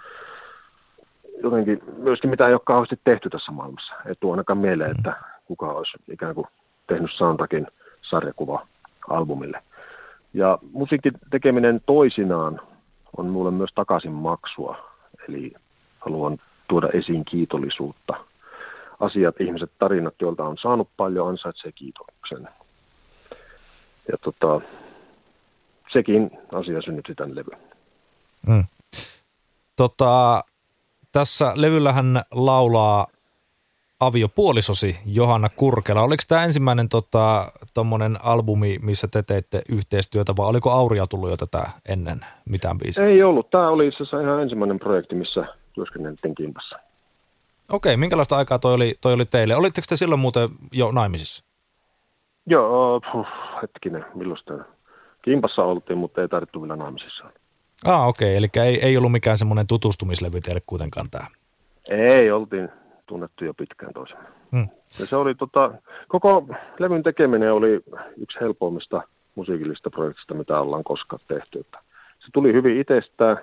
[1.43, 3.95] jotenkin myöskin mitä ei ole kauheasti tehty tässä maailmassa.
[4.07, 6.47] Ei tule ainakaan mieleen, että kuka olisi ikään kuin
[6.87, 7.67] tehnyt soundtrackin
[8.03, 9.63] sarjakuva-albumille.
[10.35, 12.61] Ja musiikin tekeminen toisinaan
[13.17, 14.77] on mulle myös takaisin maksua.
[15.29, 15.53] Eli
[16.01, 18.15] haluan tuoda esiin kiitollisuutta.
[19.01, 22.49] Asiat, ihmiset, tarinat, joilta on saanut paljon, ansaitsee kiitoksen.
[24.13, 24.61] Ja tota,
[25.93, 27.59] sekin asia synnytti tämän levyn.
[28.47, 28.65] Mm.
[29.77, 30.45] Tota,
[31.13, 33.07] tässä levyllähän laulaa
[34.07, 36.03] aviopuolisosi Johanna Kurkela.
[36.03, 37.53] Oliko tämä ensimmäinen tota,
[38.23, 43.05] albumi, missä te teitte yhteistyötä, vai oliko Auria tullut jo tätä ennen mitään biisiä?
[43.05, 43.51] Ei ollut.
[43.51, 46.79] Tämä oli itse asiassa ihan ensimmäinen projekti, missä työskenneltiin kimpassa.
[47.71, 49.57] Okei, minkälaista aikaa toi oli, toi oli teille?
[49.57, 51.45] Olitteko te silloin muuten jo naimisissa?
[52.47, 53.27] Joo, puh,
[53.63, 54.65] hetkinen, milloin
[55.23, 57.25] Kimpassa oltiin, mutta ei tarvittu vielä naimisissa.
[57.85, 61.27] Ah, okei, eli ei, ei ollut mikään semmoinen tutustumislevy teille kuitenkaan tämä.
[61.89, 62.69] Ei, oltiin
[63.13, 64.25] tunnettu jo pitkään toisemme.
[64.53, 64.69] Hmm.
[64.99, 65.73] Ja se oli tota,
[66.09, 66.47] koko
[66.79, 67.81] levyn tekeminen oli
[68.17, 69.03] yksi helpoimmista
[69.35, 71.59] musiikillista projektista, mitä ollaan koskaan tehty.
[71.59, 71.79] Että
[72.19, 73.37] se tuli hyvin itsestään,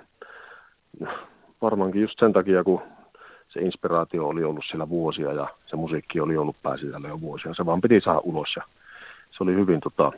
[1.62, 2.82] varmaankin just sen takia, kun
[3.48, 7.54] se inspiraatio oli ollut siellä vuosia ja se musiikki oli ollut pääsisällä jo vuosia.
[7.54, 8.62] Se vaan piti saada ulos ja
[9.30, 10.12] se oli hyvin tota,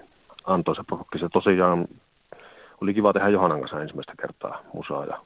[0.45, 1.19] antoisa prokki.
[1.19, 1.89] Se tosiaan
[2.81, 5.21] oli kiva tehdä Johanan kanssa ensimmäistä kertaa musaa ja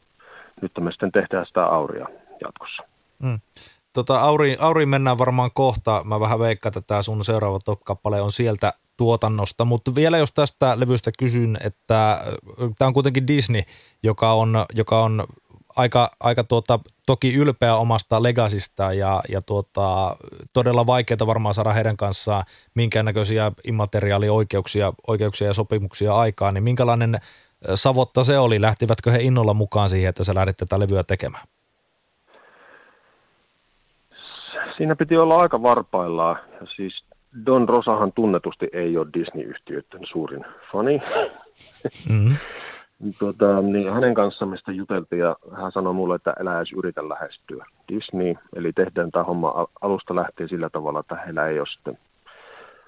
[0.62, 2.06] nyt me sitten tehdään sitä Auria
[2.40, 2.82] jatkossa.
[3.18, 3.40] Mm.
[3.96, 6.02] Tota, Auri, Auri mennään varmaan kohta.
[6.04, 10.80] Mä vähän veikkaan, että tämä sun seuraava top-kappale on sieltä tuotannosta, mutta vielä jos tästä
[10.80, 12.24] levystä kysyn, että
[12.78, 13.62] tämä on kuitenkin Disney,
[14.02, 15.26] joka on, joka on
[15.76, 20.16] aika, aika tuota, toki ylpeä omasta legasista ja, ja tuota,
[20.52, 27.20] todella vaikeaa varmaan saada heidän kanssaan minkäännäköisiä immateriaalioikeuksia oikeuksia ja sopimuksia aikaan, niin minkälainen
[27.74, 28.60] savotta se oli?
[28.60, 31.48] Lähtivätkö he innolla mukaan siihen, että sä lähdit tätä levyä tekemään?
[34.76, 36.36] Siinä piti olla aika varpaillaan.
[36.60, 37.04] Ja siis
[37.46, 41.02] Don Rosahan tunnetusti ei ole Disney-yhtiöiden suurin fani.
[42.08, 42.36] Mm-hmm.
[43.18, 47.66] tuota, niin hänen kanssaan mistä juteltiin ja hän sanoi mulle, että älä edes yritä lähestyä
[47.88, 48.34] Disney.
[48.56, 51.98] Eli tehdään tämä homma alusta lähtien sillä tavalla, että heillä ei ole sitten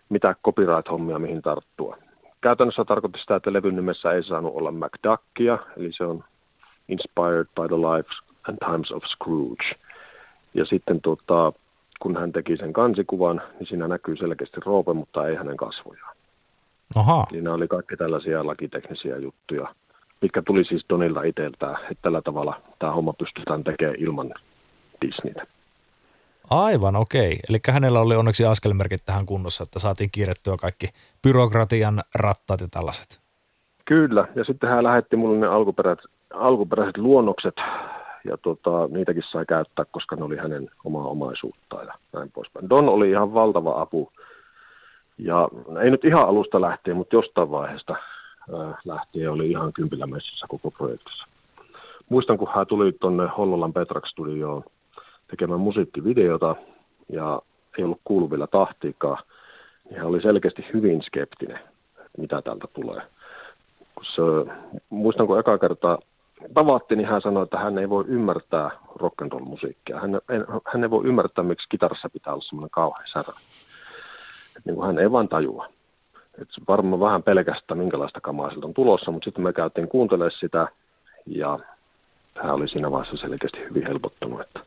[0.09, 1.97] mitään copyright-hommia mihin tarttua.
[2.41, 6.25] Käytännössä tarkoitti sitä, että levyn nimessä ei saanut olla McDuckia, eli se on
[6.89, 8.11] Inspired by the Life
[8.49, 9.65] and Times of Scrooge.
[10.55, 11.53] Ja sitten tuota,
[11.99, 16.17] kun hän teki sen kansikuvan, niin siinä näkyy selkeästi Roope, mutta ei hänen kasvojaan.
[16.95, 17.27] Aha.
[17.33, 19.75] Niin nämä oli kaikki tällaisia lakiteknisiä juttuja,
[20.23, 24.35] mitkä tuli siis Donilta itseltään, että tällä tavalla tämä homma pystytään tekemään ilman
[25.07, 25.47] Disneytä.
[26.51, 27.39] Aivan, okei.
[27.49, 30.89] Eli hänellä oli onneksi askelmerkit tähän kunnossa, että saatiin kiirettyä kaikki
[31.23, 33.21] byrokratian rattaat ja tällaiset.
[33.85, 37.55] Kyllä, ja sitten hän lähetti mulle ne alkuperäiset, alkuperäiset luonnokset
[38.25, 42.71] ja tota, niitäkin sai käyttää, koska ne oli hänen omaa omaisuuttaan ja näin poispäin.
[42.71, 44.13] Don oli ihan valtava apu
[45.19, 45.49] ja
[45.83, 47.97] ei nyt ihan alusta lähtien, mutta jostain vaiheesta
[48.59, 51.27] ää, lähtien oli ihan kympillä messissä koko projektissa.
[52.09, 54.65] Muistan, kun hän tuli tuonne Hollolan Petrax Studioon
[55.31, 56.57] tekemään musiikkivideota
[57.09, 57.43] ja
[57.79, 59.19] ei ollut kuuluvilla tahtiikaan,
[59.91, 61.59] niin hän oli selkeästi hyvin skeptinen,
[62.19, 63.03] mitä täältä tulee.
[63.95, 64.23] Kun se,
[64.91, 65.99] muistan, kun eka kertaa
[66.55, 68.71] tavattiin, niin hän sanoi, että hän ei voi ymmärtää
[69.03, 70.01] rock'n'roll-musiikkia.
[70.01, 70.41] Hän, ei,
[70.73, 73.33] hän ei voi ymmärtää, miksi kitarassa pitää olla semmoinen kauhean särö.
[74.65, 75.69] niin kuin hän ei vaan tajua.
[76.43, 80.69] Et varmaan vähän pelkästä, minkälaista kamaa siltä on tulossa, mutta sitten me käytiin kuuntelemaan sitä,
[81.27, 81.59] ja
[82.43, 84.61] hän oli siinä vaiheessa selkeästi hyvin helpottunut, että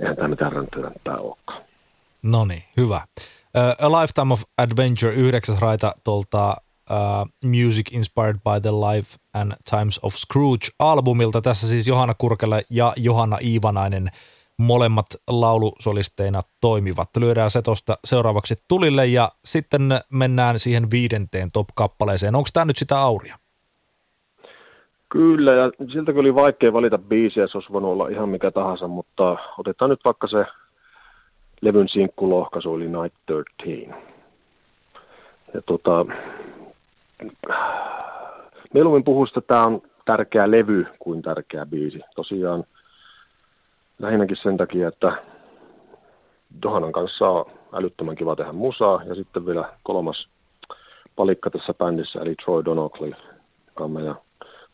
[0.00, 1.62] eihän tämä mitään räntöräntää olekaan.
[2.22, 3.00] No niin, hyvä.
[3.80, 6.56] A Lifetime of Adventure, yhdeksäs raita tuolta
[6.90, 11.40] uh, Music Inspired by the Life and Times of Scrooge-albumilta.
[11.40, 14.10] Tässä siis Johanna Kurkele ja Johanna Iivanainen
[14.56, 17.08] molemmat laulusolisteina toimivat.
[17.16, 22.34] Lyödään se tuosta seuraavaksi tulille ja sitten mennään siihen viidenteen top-kappaleeseen.
[22.34, 23.38] Onko tämä nyt sitä auria?
[25.08, 29.36] Kyllä, ja siltä oli vaikea valita biisiä, se olisi voinut olla ihan mikä tahansa, mutta
[29.58, 30.44] otetaan nyt vaikka se
[31.60, 34.14] levyn sinkkulohkaisu, eli Night 13.
[35.54, 36.06] Ja tota,
[38.74, 42.00] mieluummin puhuu, että tämä on tärkeä levy kuin tärkeä biisi.
[42.14, 42.64] Tosiaan
[43.98, 45.22] lähinnäkin sen takia, että
[46.62, 49.02] Dohanan kanssa on älyttömän kiva tehdä musaa.
[49.04, 50.28] Ja sitten vielä kolmas
[51.16, 53.12] palikka tässä bändissä, eli Troy Donockley,
[53.66, 54.16] joka on meidän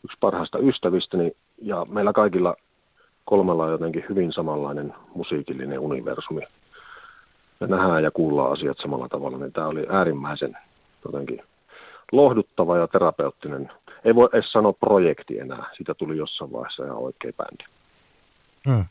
[0.03, 1.31] yksi parhaista ystävistäni.
[1.61, 2.55] Ja meillä kaikilla
[3.25, 6.41] kolmella on jotenkin hyvin samanlainen musiikillinen universumi.
[7.59, 10.57] Me nähdään ja kuullaan asiat samalla tavalla, niin tämä oli äärimmäisen
[11.05, 11.43] jotenkin
[12.11, 13.71] lohduttava ja terapeuttinen.
[14.05, 15.65] Ei voi edes sanoa projekti enää.
[15.77, 17.63] Siitä tuli jossain vaiheessa ihan oikea bändi.
[18.67, 18.85] Hmm.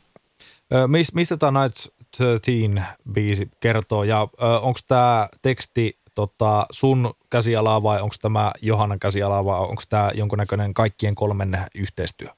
[0.87, 1.77] Mis, mistä tämä Night
[2.19, 4.29] 13 biisi kertoo ja
[4.63, 10.75] onko tämä teksti tota, sun käsialaa vai onko tämä Johannan käsialaa vai onko tämä jonkunnäköinen
[10.75, 12.29] kaikkien kolmen yhteistyö?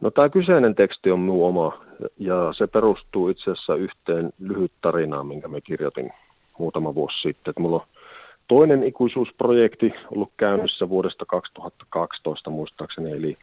[0.00, 1.84] No tämä kyseinen teksti on minun oma
[2.18, 6.10] ja se perustuu itse asiassa yhteen lyhyt tarinaan, minkä me kirjoitin
[6.58, 7.50] muutama vuosi sitten.
[7.50, 7.86] Että mulla on
[8.48, 13.38] toinen ikuisuusprojekti ollut käynnissä vuodesta 2012 muistaakseni, eli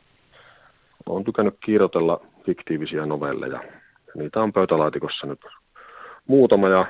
[1.06, 3.64] olen tykännyt kirjoitella fiktiivisiä novelleja.
[4.16, 5.42] Niitä on pöytälaatikossa nyt
[6.28, 6.86] muutama ja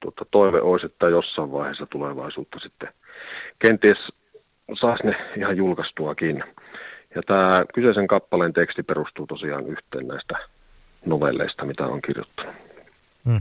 [0.00, 2.88] tuota, toive olisi, että jossain vaiheessa tulevaisuutta sitten
[3.58, 3.98] kenties
[4.74, 6.44] saisi ne ihan julkaistuakin.
[7.14, 10.38] Ja tämä kyseisen kappaleen teksti perustuu tosiaan yhteen näistä
[11.06, 12.54] novelleista, mitä on kirjoittanut.
[13.24, 13.40] Hmm.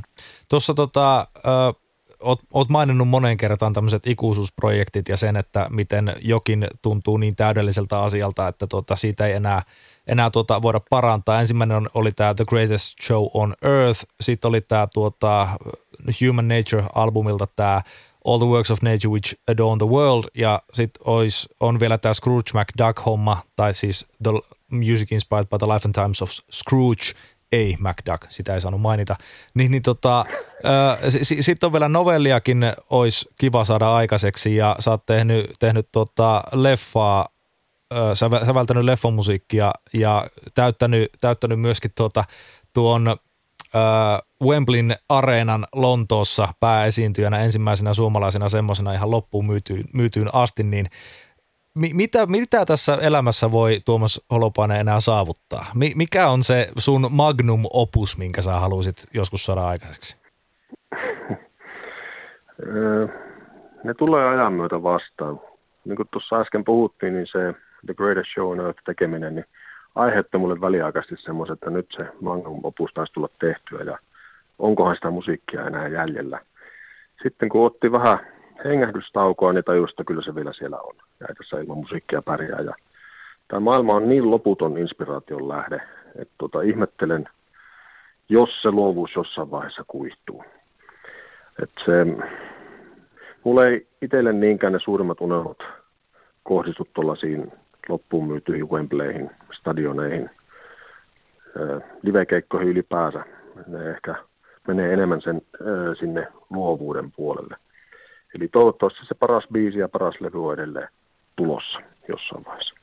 [0.50, 1.83] Tuossa tota, äh,
[2.24, 8.02] oot, oot maininnut monen kertaan tämmöiset ikuisuusprojektit ja sen, että miten jokin tuntuu niin täydelliseltä
[8.02, 9.64] asialta, että tota, siitä ei enää,
[10.08, 11.40] enää tuota, voida parantaa.
[11.40, 15.48] Ensimmäinen oli tämä The Greatest Show on Earth, sitten oli tämä tuota,
[16.22, 17.82] Human Nature-albumilta tämä
[18.26, 21.04] All the Works of Nature Which Adorn the World, ja sitten
[21.60, 24.32] on vielä tämä Scrooge McDuck-homma, tai siis The
[24.72, 27.04] Music Inspired by the Life and Times of Scrooge,
[27.54, 29.16] ei MacDuck, sitä ei saanut mainita.
[29.54, 30.26] Niin, niin tota,
[31.22, 37.28] sitten on vielä novelliakin, olisi kiva saada aikaiseksi ja sä oot tehnyt, tehnyt tota leffaa,
[37.94, 42.24] äh, säveltänyt leffomusiikkia ja täyttänyt, täyttänyt myöskin tuota,
[42.74, 43.18] tuon äh,
[44.44, 50.86] Wembleyn areenan Lontoossa pääesiintyjänä ensimmäisenä suomalaisena semmoisena ihan loppuun myytyyn, myytyyn asti, niin
[51.76, 55.66] mitä, mitä tässä elämässä voi Tuomas Holopainen enää saavuttaa?
[55.96, 60.18] Mikä on se sun magnum opus, minkä sä haluaisit joskus saada aikaiseksi?
[63.84, 65.40] Ne tulee ajan myötä vastaan.
[65.86, 67.54] Niin kuin tuossa äsken puhuttiin, niin se
[67.86, 69.46] The Greatest Show on Earth tekeminen, niin
[69.96, 73.98] aiheutti mulle väliaikaisesti semmoisen, että nyt se magnum opus taisi tulla tehtyä ja
[74.60, 76.40] onkohan sitä musiikkia enää jäljellä.
[77.24, 78.20] Sitten kun otti vähän
[78.66, 80.96] hengähdystaukoa, niin tajusi, että kyllä se vielä siellä on.
[81.20, 82.62] Ja tässä ilman musiikkia pärjää.
[82.62, 82.74] Ja
[83.48, 85.82] tämä maailma on niin loputon inspiraation lähde,
[86.16, 87.30] että tota, ihmettelen,
[88.30, 90.44] jos se luovuus jossain vaiheessa kuihtuu.
[91.64, 92.06] Että se,
[93.44, 95.58] mulle ei itselle niinkään ne suurimmat unelmat
[96.44, 97.52] kohdistu tuollaisiin
[97.90, 100.30] loppuun myytyihin Wembleyhin, stadioneihin,
[102.02, 103.26] livekeikkoihin ylipäänsä.
[103.68, 104.16] Ne ehkä
[104.68, 105.42] menee enemmän sen,
[106.00, 107.56] sinne luovuuden puolelle.
[108.36, 110.88] Eli toivottavasti se paras biisi ja paras levy on edelleen
[111.36, 112.76] tulossa jossain vaiheessa.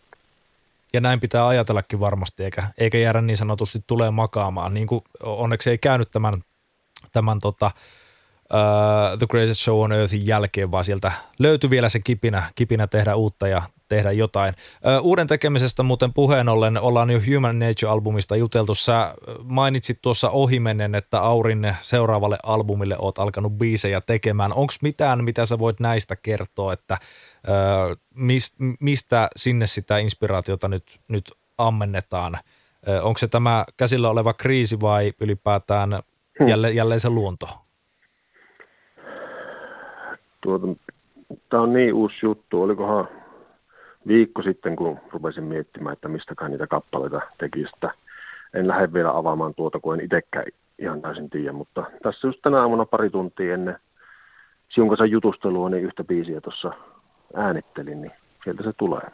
[0.92, 4.74] Ja näin pitää ajatellakin varmasti, eikä, eikä jäädä niin sanotusti tulee makaamaan.
[4.74, 6.34] Niin kuin onneksi ei käynyt tämän,
[7.12, 7.70] tämän tota,
[8.54, 13.14] uh, The Greatest Show on Earthin jälkeen, vaan sieltä löytyi vielä se kipinä, kipinä tehdä
[13.14, 14.50] uutta ja tehdä jotain.
[14.50, 18.74] Uh, uuden tekemisestä muuten puheen ollen ollaan jo Human Nature-albumista juteltu.
[18.74, 24.52] Sä mainitsit tuossa ohimennen, että Aurin seuraavalle albumille oot alkanut biisejä tekemään.
[24.52, 31.00] Onko mitään, mitä sä voit näistä kertoa, että uh, mist, mistä sinne sitä inspiraatiota nyt,
[31.08, 32.38] nyt ammennetaan?
[33.02, 35.90] Onko se tämä käsillä oleva kriisi vai ylipäätään
[36.40, 36.48] hmm.
[36.48, 37.48] jälleen, jälleen se luonto?
[40.40, 40.66] Tuota,
[41.48, 42.62] tämä on niin uusi juttu.
[42.62, 43.08] Olikohan
[44.06, 47.72] viikko sitten, kun rupesin miettimään, että mistäkään niitä kappaleita tekisi.
[48.54, 50.46] En lähde vielä avaamaan tuota, kun en itsekään
[50.78, 53.78] ihan täysin tiedä, mutta tässä just tänä aamuna pari tuntia ennen
[54.68, 56.72] sinun kanssa jutustelua, niin yhtä biisiä tuossa
[57.34, 58.12] äänittelin, niin
[58.44, 59.10] sieltä se tulee.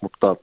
[0.00, 0.36] Mutta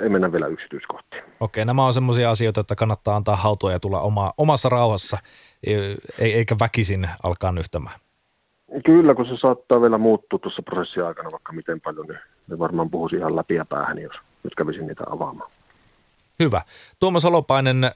[0.00, 1.22] ei mennä vielä yksityiskohtiin.
[1.40, 5.18] Okei, nämä on sellaisia asioita, että kannattaa antaa hautua ja tulla oma, omassa rauhassa,
[6.18, 8.00] eikä väkisin alkaa nyhtämään.
[8.84, 12.06] Kyllä, kun se saattaa vielä muuttua tuossa prosessin aikana vaikka miten paljon,
[12.48, 15.50] niin varmaan puhuisi ihan läpi ja päähän, jos nyt kävisin niitä avaamaan.
[16.42, 16.62] Hyvä.
[17.00, 17.90] Tuomas Holopainen, äh,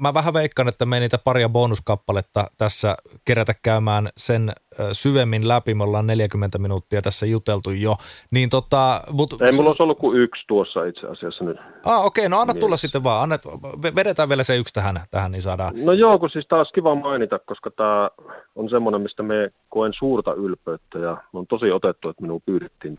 [0.00, 5.48] mä vähän veikkaan, että me ei niitä paria bonuskappaletta tässä kerätä käymään sen äh, syvemmin
[5.48, 5.74] läpi.
[5.74, 7.96] Me ollaan 40 minuuttia tässä juteltu jo.
[8.30, 11.56] Niin tota, mut, ei mulla olisi ollut kuin yksi tuossa itse asiassa nyt.
[11.84, 12.66] Ah, okei, okay, no anna mielessä.
[12.66, 13.22] tulla sitten vaan.
[13.22, 13.42] Annet,
[13.94, 15.74] vedetään vielä se yksi tähän, tähän niin saadaan.
[15.84, 18.10] No joo, kun siis taas kiva mainita, koska tämä
[18.54, 22.98] on semmoinen, mistä me koen suurta ylpeyttä ja on tosi otettu, että minua pyydettiin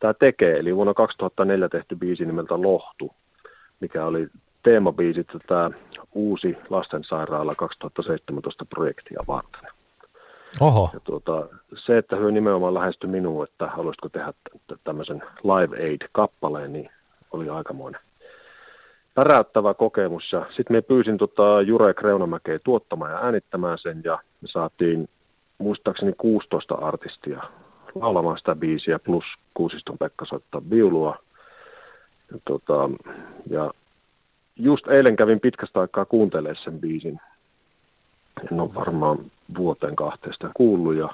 [0.00, 0.58] tämä tekee.
[0.58, 3.12] Eli vuonna 2004 tehty biisi nimeltä Lohtu
[3.80, 4.28] mikä oli
[4.62, 5.70] teemabiisi tätä
[6.12, 9.70] uusi lastensairaala 2017 projektia varten.
[10.60, 10.90] Oho.
[10.94, 14.32] Ja tuota, se, että hän nimenomaan lähestyi minuun, että haluaisitko tehdä
[14.84, 16.90] tämmöisen Live Aid-kappaleen, niin
[17.32, 18.00] oli aikamoinen
[19.14, 20.32] päräyttävä kokemus.
[20.32, 25.08] Ja sitten me pyysin tota Jure Kreunamäkeä tuottamaan ja äänittämään sen, ja me saatiin
[25.58, 27.42] muistaakseni 16 artistia
[27.94, 29.24] laulamaan sitä biisiä, plus
[29.54, 31.18] Kuusiston Pekka soittaa viulua.
[32.32, 32.90] Ja, tota,
[33.50, 33.70] ja
[34.56, 37.20] just eilen kävin pitkästä aikaa kuuntelemaan sen biisin.
[38.52, 39.18] En ole varmaan
[39.58, 41.08] vuoteen kahteesta kuullut ja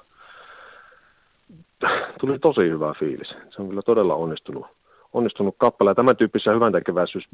[2.20, 3.36] tuli tosi hyvä fiilis.
[3.50, 4.66] Se on kyllä todella onnistunut,
[5.12, 5.90] onnistunut kappale.
[5.90, 6.72] Ja tämän tyyppisissä hyvän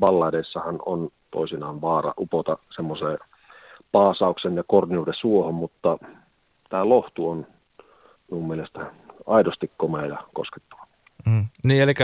[0.00, 3.18] balladeissahan on toisinaan vaara upota semmoiseen
[3.92, 5.98] paasauksen ja korniuden suohon, mutta
[6.68, 7.46] tämä lohtu on
[8.30, 8.92] mun mielestä
[9.26, 10.89] aidosti komea ja koskettava.
[11.26, 11.46] Mm.
[11.64, 11.94] Niin, eli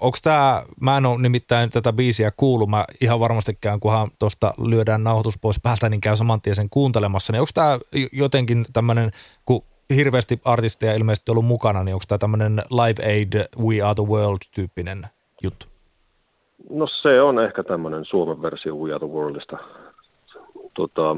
[0.00, 5.04] onko tämä, mä en ole nimittäin tätä biisiä kuullut, mä ihan varmastikään, kunhan tuosta lyödään
[5.04, 7.78] nauhoitus pois päältä, niin käy saman tien sen kuuntelemassa, niin onko tämä
[8.12, 9.10] jotenkin tämmöinen,
[9.44, 9.62] kun
[9.96, 15.06] hirveästi artisteja ilmeisesti ollut mukana, niin onko tämä tämmöinen Live Aid We Are the World-tyyppinen
[15.42, 15.66] juttu?
[16.70, 19.58] No se on ehkä tämmöinen Suomen versio We Are the Worldista.
[20.74, 21.16] Tota,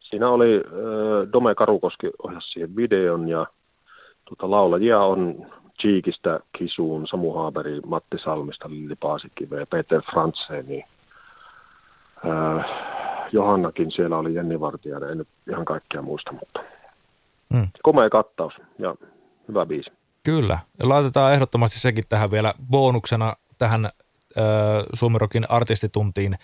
[0.00, 3.46] siinä oli äh, Dome Karukoski ohjasi siihen videon ja
[4.28, 5.46] tota, laulajia on
[5.82, 10.84] Cheekistä Kisuun, Samu Haaberi, Matti Salmista, Lilli Paasikive ja Peter Frantseni.
[12.26, 12.64] Äh,
[13.32, 16.60] Johannakin siellä oli Jenni Vartijainen, en nyt ihan kaikkia muista, mutta
[17.52, 17.68] mm.
[17.82, 18.94] komea kattaus ja
[19.48, 19.92] hyvä biisi.
[20.22, 23.92] Kyllä, ja laitetaan ehdottomasti sekin tähän vielä bonuksena tähän äh,
[24.92, 26.38] Suomirokin artistituntiin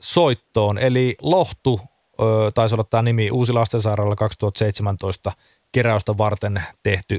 [0.00, 0.78] soittoon.
[0.78, 5.32] Eli Lohtu, äh, taisi olla tämä nimi, Uusi lastensairaala 2017
[5.72, 7.18] keräystä varten tehty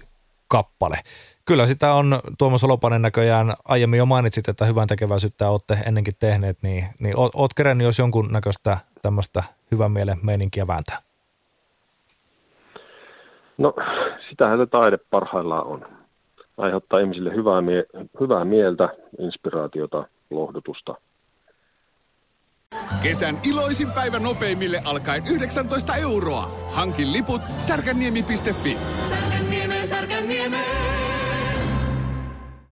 [0.53, 0.99] kappale.
[1.45, 6.57] Kyllä sitä on Tuomas Olopanen näköjään, aiemmin jo mainitsit, että hyvän tekeväisyyttä olette ennenkin tehneet,
[6.61, 10.97] niin, niin oot kerännyt jos jonkun näköistä tämmöistä hyvän mielen meininkiä vääntää?
[13.57, 13.73] No,
[14.29, 15.85] sitähän se taide parhaillaan on.
[16.57, 17.85] Aiheuttaa ihmisille hyvää, mie-
[18.19, 18.89] hyvää mieltä,
[19.19, 20.95] inspiraatiota, lohdutusta.
[23.01, 26.51] Kesän iloisin päivä nopeimille alkaen 19 euroa.
[26.71, 28.77] Hankin liput särkänniemi.fi.
[29.09, 29.32] Särkänniemi.
[29.93, 30.92] sargamieme